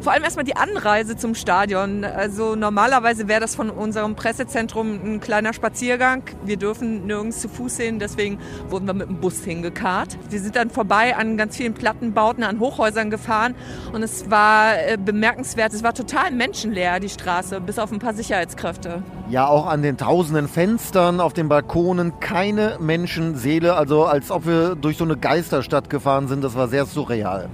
Vor 0.00 0.12
allem 0.12 0.24
erstmal 0.24 0.44
die 0.44 0.56
Anreise 0.56 1.16
zum 1.16 1.34
Stadion. 1.34 2.04
Also 2.04 2.54
normalerweise 2.54 3.28
wäre 3.28 3.40
das 3.40 3.54
von 3.54 3.70
unserem 3.70 4.14
Pressezentrum 4.14 5.00
ein 5.04 5.20
kleiner 5.20 5.52
Spaziergang. 5.52 6.22
Wir 6.44 6.56
dürfen 6.56 7.06
nirgends 7.06 7.40
zu 7.40 7.48
Fuß 7.48 7.76
sehen, 7.76 7.98
deswegen 7.98 8.38
wurden 8.68 8.86
wir 8.86 8.94
mit 8.94 9.08
dem 9.08 9.20
Bus 9.20 9.42
hingekarrt. 9.42 10.16
Wir 10.30 10.40
sind 10.40 10.56
dann 10.56 10.70
vorbei 10.70 11.16
an 11.16 11.36
ganz 11.36 11.56
vielen 11.56 11.74
Plattenbauten, 11.74 12.44
an 12.44 12.60
Hochhäusern 12.60 13.10
gefahren 13.10 13.54
und 13.92 14.02
es 14.02 14.30
war 14.30 14.78
äh, 14.78 14.96
bemerkenswert. 14.96 15.72
Es 15.72 15.82
war 15.82 15.94
total 15.94 16.30
menschenleer, 16.30 17.00
die 17.00 17.08
Straße, 17.08 17.60
bis 17.60 17.78
auf 17.78 17.90
ein 17.90 17.98
paar 17.98 18.14
Sicherheitskräfte. 18.14 19.02
Ja, 19.28 19.48
auch 19.48 19.66
an 19.66 19.82
den 19.82 19.96
tausenden 19.96 20.46
Fenstern, 20.46 21.20
auf 21.20 21.32
den 21.32 21.48
Balkonen, 21.48 22.20
keine 22.20 22.76
Menschenseele, 22.78 23.74
also 23.74 24.04
als 24.04 24.30
ob 24.30 24.46
wir 24.46 24.76
durch 24.76 24.96
so 24.98 25.04
eine 25.04 25.16
Geisterstadt 25.16 25.90
gefahren 25.90 26.28
sind. 26.28 26.44
Das 26.44 26.54
war 26.54 26.68
sehr 26.68 26.86
surreal. 26.86 27.48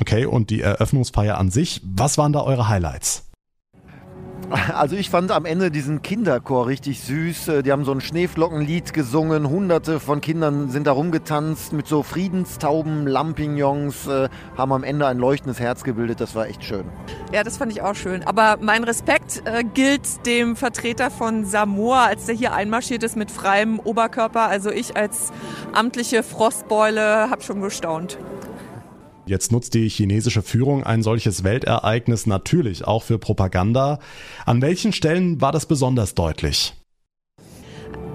Okay, 0.00 0.24
und 0.26 0.50
die 0.50 0.60
Eröffnungsfeier 0.60 1.38
an 1.38 1.50
sich, 1.50 1.80
was 1.84 2.18
waren 2.18 2.32
da 2.32 2.42
eure 2.42 2.68
Highlights? 2.68 3.32
Also 4.74 4.96
ich 4.96 5.08
fand 5.08 5.30
am 5.30 5.46
Ende 5.46 5.70
diesen 5.70 6.02
Kinderchor 6.02 6.66
richtig 6.66 7.00
süß. 7.00 7.48
Äh, 7.48 7.62
die 7.62 7.72
haben 7.72 7.84
so 7.84 7.92
ein 7.92 8.00
Schneeflockenlied 8.00 8.92
gesungen. 8.92 9.48
Hunderte 9.48 9.98
von 9.98 10.20
Kindern 10.20 10.68
sind 10.68 10.86
da 10.86 10.92
rumgetanzt 10.92 11.72
mit 11.72 11.86
so 11.86 12.02
Friedenstauben, 12.02 13.06
Lampignons, 13.06 14.06
äh, 14.06 14.28
haben 14.56 14.72
am 14.72 14.84
Ende 14.84 15.06
ein 15.06 15.18
leuchtendes 15.18 15.58
Herz 15.58 15.84
gebildet. 15.84 16.20
Das 16.20 16.34
war 16.34 16.48
echt 16.48 16.64
schön. 16.64 16.84
Ja, 17.32 17.44
das 17.44 17.56
fand 17.56 17.72
ich 17.72 17.82
auch 17.82 17.94
schön. 17.94 18.24
Aber 18.24 18.58
mein 18.60 18.84
Respekt 18.84 19.42
äh, 19.46 19.64
gilt 19.64 20.26
dem 20.26 20.56
Vertreter 20.56 21.10
von 21.10 21.44
Samoa, 21.46 22.06
als 22.06 22.26
der 22.26 22.34
hier 22.34 22.52
einmarschiert 22.52 23.02
ist 23.02 23.16
mit 23.16 23.30
freiem 23.30 23.78
Oberkörper. 23.78 24.48
Also 24.48 24.70
ich 24.70 24.96
als 24.96 25.32
amtliche 25.72 26.22
Frostbeule 26.22 27.30
habe 27.30 27.42
schon 27.42 27.62
gestaunt. 27.62 28.18
Jetzt 29.26 29.52
nutzt 29.52 29.74
die 29.74 29.88
chinesische 29.88 30.42
Führung 30.42 30.82
ein 30.84 31.02
solches 31.02 31.44
Weltereignis 31.44 32.26
natürlich 32.26 32.84
auch 32.84 33.02
für 33.02 33.18
Propaganda. 33.18 34.00
An 34.46 34.60
welchen 34.62 34.92
Stellen 34.92 35.40
war 35.40 35.52
das 35.52 35.66
besonders 35.66 36.14
deutlich? 36.14 36.74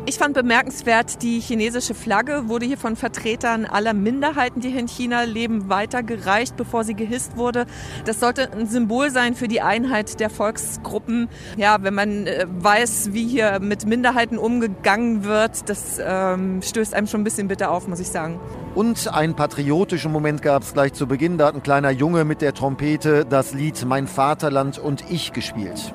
Ich 0.09 0.19
fand 0.19 0.35
bemerkenswert, 0.35 1.21
die 1.21 1.41
chinesische 1.41 1.93
Flagge 1.93 2.47
wurde 2.47 2.65
hier 2.65 2.77
von 2.77 2.95
Vertretern 2.95 3.65
aller 3.65 3.93
Minderheiten, 3.93 4.61
die 4.61 4.69
hier 4.69 4.79
in 4.79 4.87
China 4.87 5.23
leben, 5.23 5.67
weitergereicht, 5.67 6.55
bevor 6.55 6.85
sie 6.85 6.93
gehisst 6.93 7.35
wurde. 7.35 7.65
Das 8.05 8.21
sollte 8.21 8.49
ein 8.53 8.67
Symbol 8.67 9.11
sein 9.11 9.35
für 9.35 9.49
die 9.49 9.59
Einheit 9.59 10.21
der 10.21 10.29
Volksgruppen. 10.29 11.27
Ja, 11.57 11.79
wenn 11.81 11.93
man 11.93 12.25
äh, 12.25 12.45
weiß, 12.47 13.09
wie 13.11 13.27
hier 13.27 13.59
mit 13.59 13.85
Minderheiten 13.85 14.37
umgegangen 14.37 15.25
wird, 15.25 15.67
das 15.67 15.99
ähm, 16.01 16.61
stößt 16.61 16.93
einem 16.93 17.07
schon 17.07 17.19
ein 17.19 17.25
bisschen 17.25 17.49
bitter 17.49 17.69
auf, 17.69 17.89
muss 17.89 17.99
ich 17.99 18.07
sagen. 18.07 18.39
Und 18.75 19.13
einen 19.13 19.35
patriotischen 19.35 20.13
Moment 20.13 20.41
gab 20.41 20.63
es 20.63 20.71
gleich 20.71 20.93
zu 20.93 21.05
Beginn. 21.07 21.37
Da 21.37 21.47
hat 21.47 21.55
ein 21.55 21.63
kleiner 21.63 21.91
Junge 21.91 22.23
mit 22.23 22.41
der 22.41 22.53
Trompete 22.53 23.25
das 23.25 23.53
Lied 23.53 23.83
Mein 23.85 24.07
Vaterland 24.07 24.79
und 24.79 25.03
ich 25.09 25.33
gespielt. 25.33 25.93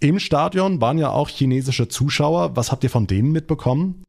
Im 0.00 0.20
Stadion 0.20 0.80
waren 0.80 0.96
ja 0.98 1.10
auch 1.10 1.28
chinesische 1.28 1.88
Zuschauer. 1.88 2.54
Was 2.54 2.70
habt 2.70 2.84
ihr 2.84 2.90
von 2.90 3.08
denen 3.08 3.32
mitbekommen? 3.32 4.04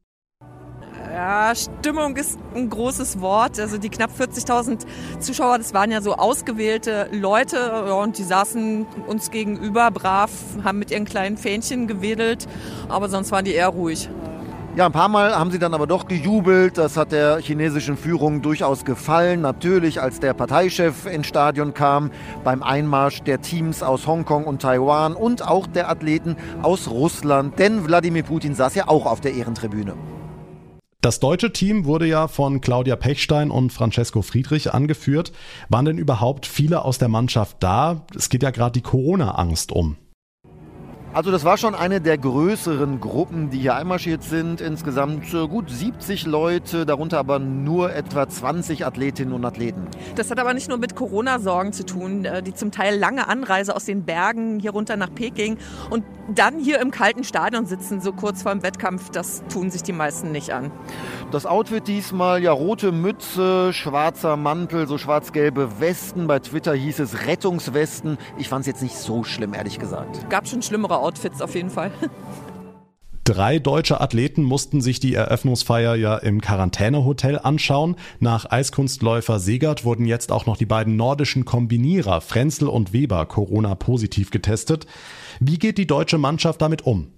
Ja, 1.12 1.52
Stimmung 1.56 2.16
ist 2.16 2.38
ein 2.54 2.70
großes 2.70 3.20
Wort. 3.22 3.60
Also 3.60 3.80
die 3.80 3.90
knapp 3.90 4.12
40.000 4.12 4.86
Zuschauer, 5.20 5.58
das 5.58 5.74
waren 5.74 5.90
ja 5.90 6.02
so 6.02 6.14
ausgewählte 6.14 7.10
Leute 7.12 7.96
und 7.96 8.20
die 8.20 8.24
saßen 8.24 8.86
uns 9.08 9.32
gegenüber 9.32 9.90
brav, 9.90 10.30
haben 10.64 10.78
mit 10.78 10.92
ihren 10.92 11.06
kleinen 11.06 11.38
Fähnchen 11.38 11.88
gewedelt, 11.88 12.48
aber 12.88 13.10
sonst 13.10 13.32
waren 13.32 13.44
die 13.44 13.54
eher 13.54 13.70
ruhig. 13.70 14.10
Ja, 14.76 14.86
ein 14.86 14.92
paar 14.92 15.10
Mal 15.10 15.36
haben 15.36 15.52
sie 15.52 15.60
dann 15.60 15.74
aber 15.74 15.88
doch 15.88 16.08
gejubelt. 16.08 16.78
Das 16.78 16.96
hat 16.96 17.12
der 17.12 17.40
chinesischen 17.40 17.98
Führung 17.98 18.42
durchaus 18.42 18.86
gefallen. 18.86 19.42
Natürlich, 19.42 20.00
als 20.00 20.20
der 20.20 20.34
Parteichef 20.34 21.06
ins 21.06 21.28
Stadion 21.28 21.74
kam, 21.74 22.12
beim 22.44 22.62
Einmarsch 22.62 23.22
der 23.24 23.42
Teams 23.42 23.82
aus 23.84 24.06
Hongkong 24.06 24.46
und 24.46 24.62
Taiwan 24.62 25.16
und 25.16 25.46
auch 25.46 25.68
der 25.68 25.90
Athleten 25.90 26.38
aus 26.62 26.88
Russland. 26.88 27.58
Denn 27.58 27.86
Wladimir 27.88 28.24
Putin 28.24 28.54
saß 28.54 28.76
ja 28.76 28.88
auch 28.88 29.06
auf 29.06 29.20
der 29.22 29.34
Ehrentribüne. 29.34 29.96
Das 31.02 31.20
deutsche 31.20 31.52
Team 31.52 31.86
wurde 31.86 32.06
ja 32.06 32.28
von 32.28 32.62
Claudia 32.62 32.96
Pechstein 32.96 33.52
und 33.52 33.74
Francesco 33.74 34.22
Friedrich 34.22 34.74
angeführt. 34.74 35.32
Waren 35.70 35.86
denn 35.86 35.98
überhaupt 35.98 36.46
viele 36.46 36.86
aus 36.86 37.00
der 37.00 37.08
Mannschaft 37.08 37.58
da? 37.62 38.06
Es 38.16 38.30
geht 38.30 38.44
ja 38.44 38.52
gerade 38.52 38.74
die 38.74 38.82
Corona-Angst 38.82 39.72
um. 39.72 39.98
Also 41.20 41.32
das 41.32 41.44
war 41.44 41.58
schon 41.58 41.76
eine 41.76 42.00
der 42.00 42.18
größeren 42.18 43.02
Gruppen, 43.02 43.50
die 43.50 43.60
hier 43.60 43.76
einmarschiert 43.76 44.24
sind. 44.24 44.62
Insgesamt 44.62 45.34
äh, 45.34 45.50
gut 45.50 45.70
70 45.70 46.26
Leute, 46.26 46.86
darunter 46.86 47.20
aber 47.20 47.40
nur 47.40 47.94
etwa 47.94 48.30
20 48.30 48.86
Athletinnen 48.86 49.34
und 49.34 49.44
Athleten. 49.44 49.86
Das 50.16 50.32
hat 50.32 50.40
aber 50.40 50.54
nicht 50.54 50.70
nur 50.70 50.78
mit 50.78 50.96
Corona-Sorgen 50.96 51.74
zu 51.74 51.86
tun. 51.86 52.24
Äh, 52.24 52.42
die 52.42 52.54
zum 52.54 52.72
Teil 52.72 52.98
lange 52.98 53.28
Anreise 53.28 53.76
aus 53.76 53.84
den 53.84 54.06
Bergen 54.06 54.62
hier 54.62 54.72
runter 54.72 54.96
nach 54.96 55.14
Peking 55.14 55.58
und 55.90 56.06
dann 56.34 56.60
hier 56.60 56.80
im 56.80 56.92
kalten 56.92 57.26
Stadion 57.26 57.66
sitzen, 57.66 58.00
so 58.00 58.14
kurz 58.14 58.44
vor 58.44 58.54
dem 58.54 58.64
Wettkampf, 58.64 59.10
das 59.10 59.44
tun 59.52 59.72
sich 59.72 59.84
die 59.84 59.92
meisten 59.92 60.32
nicht 60.32 60.52
an. 60.52 60.72
Das 61.32 61.46
Outfit 61.46 61.88
diesmal, 61.88 62.42
ja, 62.42 62.52
rote 62.52 62.92
Mütze, 62.92 63.74
schwarzer 63.74 64.38
Mantel, 64.38 64.88
so 64.88 64.98
schwarz-gelbe 64.98 65.82
Westen. 65.82 66.28
Bei 66.28 66.40
Twitter 66.40 66.74
hieß 66.74 67.00
es 67.00 67.26
Rettungswesten. 67.26 68.18
Ich 68.38 68.48
fand 68.48 68.62
es 68.62 68.68
jetzt 68.68 68.84
nicht 68.84 68.96
so 68.96 69.24
schlimm, 69.24 69.54
ehrlich 69.54 69.80
gesagt. 69.80 70.30
Gab 70.30 70.48
schon 70.48 70.62
schlimmere 70.62 71.00
Outfits 71.00 71.09
auf 71.42 71.56
jeden 71.56 71.70
Fall. 71.70 71.92
Drei 73.30 73.60
deutsche 73.60 74.02
Athleten 74.02 74.42
mussten 74.42 74.82
sich 74.82 75.00
die 75.00 75.14
Eröffnungsfeier 75.14 75.94
ja 75.94 76.18
im 76.18 76.42
Quarantänehotel 76.42 77.38
anschauen. 77.38 77.96
Nach 78.20 78.50
Eiskunstläufer 78.50 79.38
Segert 79.40 79.86
wurden 79.86 80.06
jetzt 80.06 80.32
auch 80.32 80.48
noch 80.48 80.58
die 80.58 80.66
beiden 80.66 80.96
nordischen 80.96 81.46
Kombinierer 81.46 82.22
Frenzel 82.22 82.68
und 82.68 82.92
Weber 82.92 83.28
Corona-positiv 83.28 84.32
getestet. 84.32 84.88
Wie 85.40 85.60
geht 85.60 85.78
die 85.78 85.86
deutsche 85.86 86.18
Mannschaft 86.18 86.60
damit 86.64 86.88
um? 86.88 87.12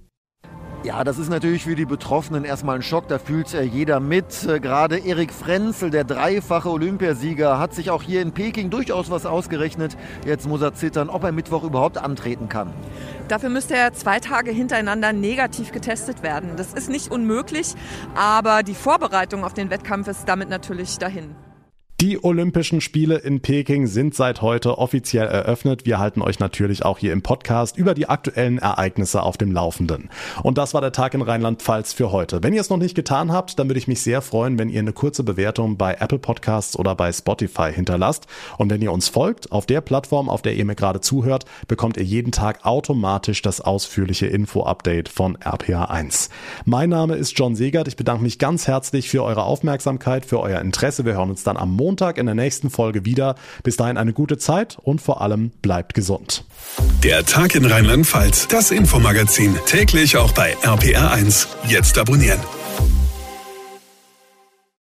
Ja, 0.83 1.03
das 1.03 1.19
ist 1.19 1.29
natürlich 1.29 1.65
für 1.65 1.75
die 1.75 1.85
Betroffenen 1.85 2.43
erstmal 2.43 2.75
ein 2.75 2.81
Schock, 2.81 3.07
da 3.07 3.19
fühlt 3.19 3.53
äh, 3.53 3.61
jeder 3.61 3.99
mit. 3.99 4.43
Äh, 4.47 4.59
gerade 4.59 4.97
Erik 4.97 5.31
Frenzel, 5.31 5.91
der 5.91 6.03
dreifache 6.03 6.71
Olympiasieger, 6.71 7.59
hat 7.59 7.75
sich 7.75 7.91
auch 7.91 8.01
hier 8.01 8.23
in 8.23 8.31
Peking 8.31 8.71
durchaus 8.71 9.11
was 9.11 9.27
ausgerechnet. 9.27 9.95
Jetzt 10.25 10.47
muss 10.47 10.59
er 10.63 10.73
zittern, 10.73 11.09
ob 11.09 11.23
er 11.23 11.33
Mittwoch 11.33 11.63
überhaupt 11.63 11.99
antreten 11.99 12.49
kann. 12.49 12.73
Dafür 13.27 13.49
müsste 13.49 13.75
er 13.75 13.93
zwei 13.93 14.19
Tage 14.19 14.49
hintereinander 14.49 15.13
negativ 15.13 15.71
getestet 15.71 16.23
werden. 16.23 16.53
Das 16.57 16.73
ist 16.73 16.89
nicht 16.89 17.11
unmöglich, 17.11 17.75
aber 18.15 18.63
die 18.63 18.73
Vorbereitung 18.73 19.43
auf 19.43 19.53
den 19.53 19.69
Wettkampf 19.69 20.07
ist 20.07 20.27
damit 20.27 20.49
natürlich 20.49 20.97
dahin. 20.97 21.35
Die 22.01 22.23
Olympischen 22.23 22.81
Spiele 22.81 23.17
in 23.17 23.41
Peking 23.41 23.85
sind 23.85 24.15
seit 24.15 24.41
heute 24.41 24.79
offiziell 24.79 25.27
eröffnet. 25.27 25.85
Wir 25.85 25.99
halten 25.99 26.23
euch 26.23 26.39
natürlich 26.39 26.83
auch 26.83 26.97
hier 26.97 27.13
im 27.13 27.21
Podcast 27.21 27.77
über 27.77 27.93
die 27.93 28.09
aktuellen 28.09 28.57
Ereignisse 28.57 29.21
auf 29.21 29.37
dem 29.37 29.51
Laufenden. 29.51 30.09
Und 30.41 30.57
das 30.57 30.73
war 30.73 30.81
der 30.81 30.93
Tag 30.93 31.13
in 31.13 31.21
Rheinland-Pfalz 31.21 31.93
für 31.93 32.11
heute. 32.11 32.41
Wenn 32.41 32.55
ihr 32.55 32.61
es 32.61 32.71
noch 32.71 32.77
nicht 32.77 32.95
getan 32.95 33.31
habt, 33.31 33.59
dann 33.59 33.69
würde 33.69 33.77
ich 33.77 33.87
mich 33.87 34.01
sehr 34.01 34.23
freuen, 34.23 34.57
wenn 34.57 34.69
ihr 34.69 34.79
eine 34.79 34.93
kurze 34.93 35.23
Bewertung 35.23 35.77
bei 35.77 35.93
Apple 35.93 36.17
Podcasts 36.17 36.75
oder 36.75 36.95
bei 36.95 37.13
Spotify 37.13 37.71
hinterlasst. 37.71 38.25
Und 38.57 38.71
wenn 38.71 38.81
ihr 38.81 38.91
uns 38.91 39.07
folgt, 39.07 39.51
auf 39.51 39.67
der 39.67 39.81
Plattform, 39.81 40.27
auf 40.27 40.41
der 40.41 40.55
ihr 40.55 40.65
mir 40.65 40.73
gerade 40.73 41.01
zuhört, 41.01 41.45
bekommt 41.67 41.97
ihr 41.97 42.03
jeden 42.03 42.31
Tag 42.31 42.65
automatisch 42.65 43.43
das 43.43 43.61
ausführliche 43.61 44.25
Info-Update 44.25 45.07
von 45.07 45.37
RPA1. 45.37 46.31
Mein 46.65 46.89
Name 46.89 47.13
ist 47.13 47.37
John 47.37 47.55
Segert. 47.55 47.87
Ich 47.87 47.95
bedanke 47.95 48.23
mich 48.23 48.39
ganz 48.39 48.67
herzlich 48.67 49.07
für 49.07 49.23
eure 49.23 49.43
Aufmerksamkeit, 49.43 50.25
für 50.25 50.39
euer 50.39 50.61
Interesse. 50.61 51.05
Wir 51.05 51.13
hören 51.13 51.29
uns 51.29 51.43
dann 51.43 51.57
am 51.57 51.69
Montag 51.75 51.90
Montag 51.91 52.17
in 52.17 52.25
der 52.25 52.35
nächsten 52.35 52.69
Folge 52.69 53.03
wieder. 53.03 53.35
Bis 53.63 53.75
dahin 53.75 53.97
eine 53.97 54.13
gute 54.13 54.37
Zeit 54.37 54.77
und 54.81 55.01
vor 55.01 55.19
allem 55.19 55.51
bleibt 55.61 55.93
gesund. 55.93 56.45
Der 57.03 57.25
Tag 57.25 57.53
in 57.53 57.65
Rheinland-Pfalz, 57.65 58.47
das 58.47 58.71
Infomagazin, 58.71 59.57
täglich 59.65 60.15
auch 60.15 60.31
bei 60.31 60.55
RPR1. 60.63 61.47
Jetzt 61.67 61.97
abonnieren. 61.97 62.39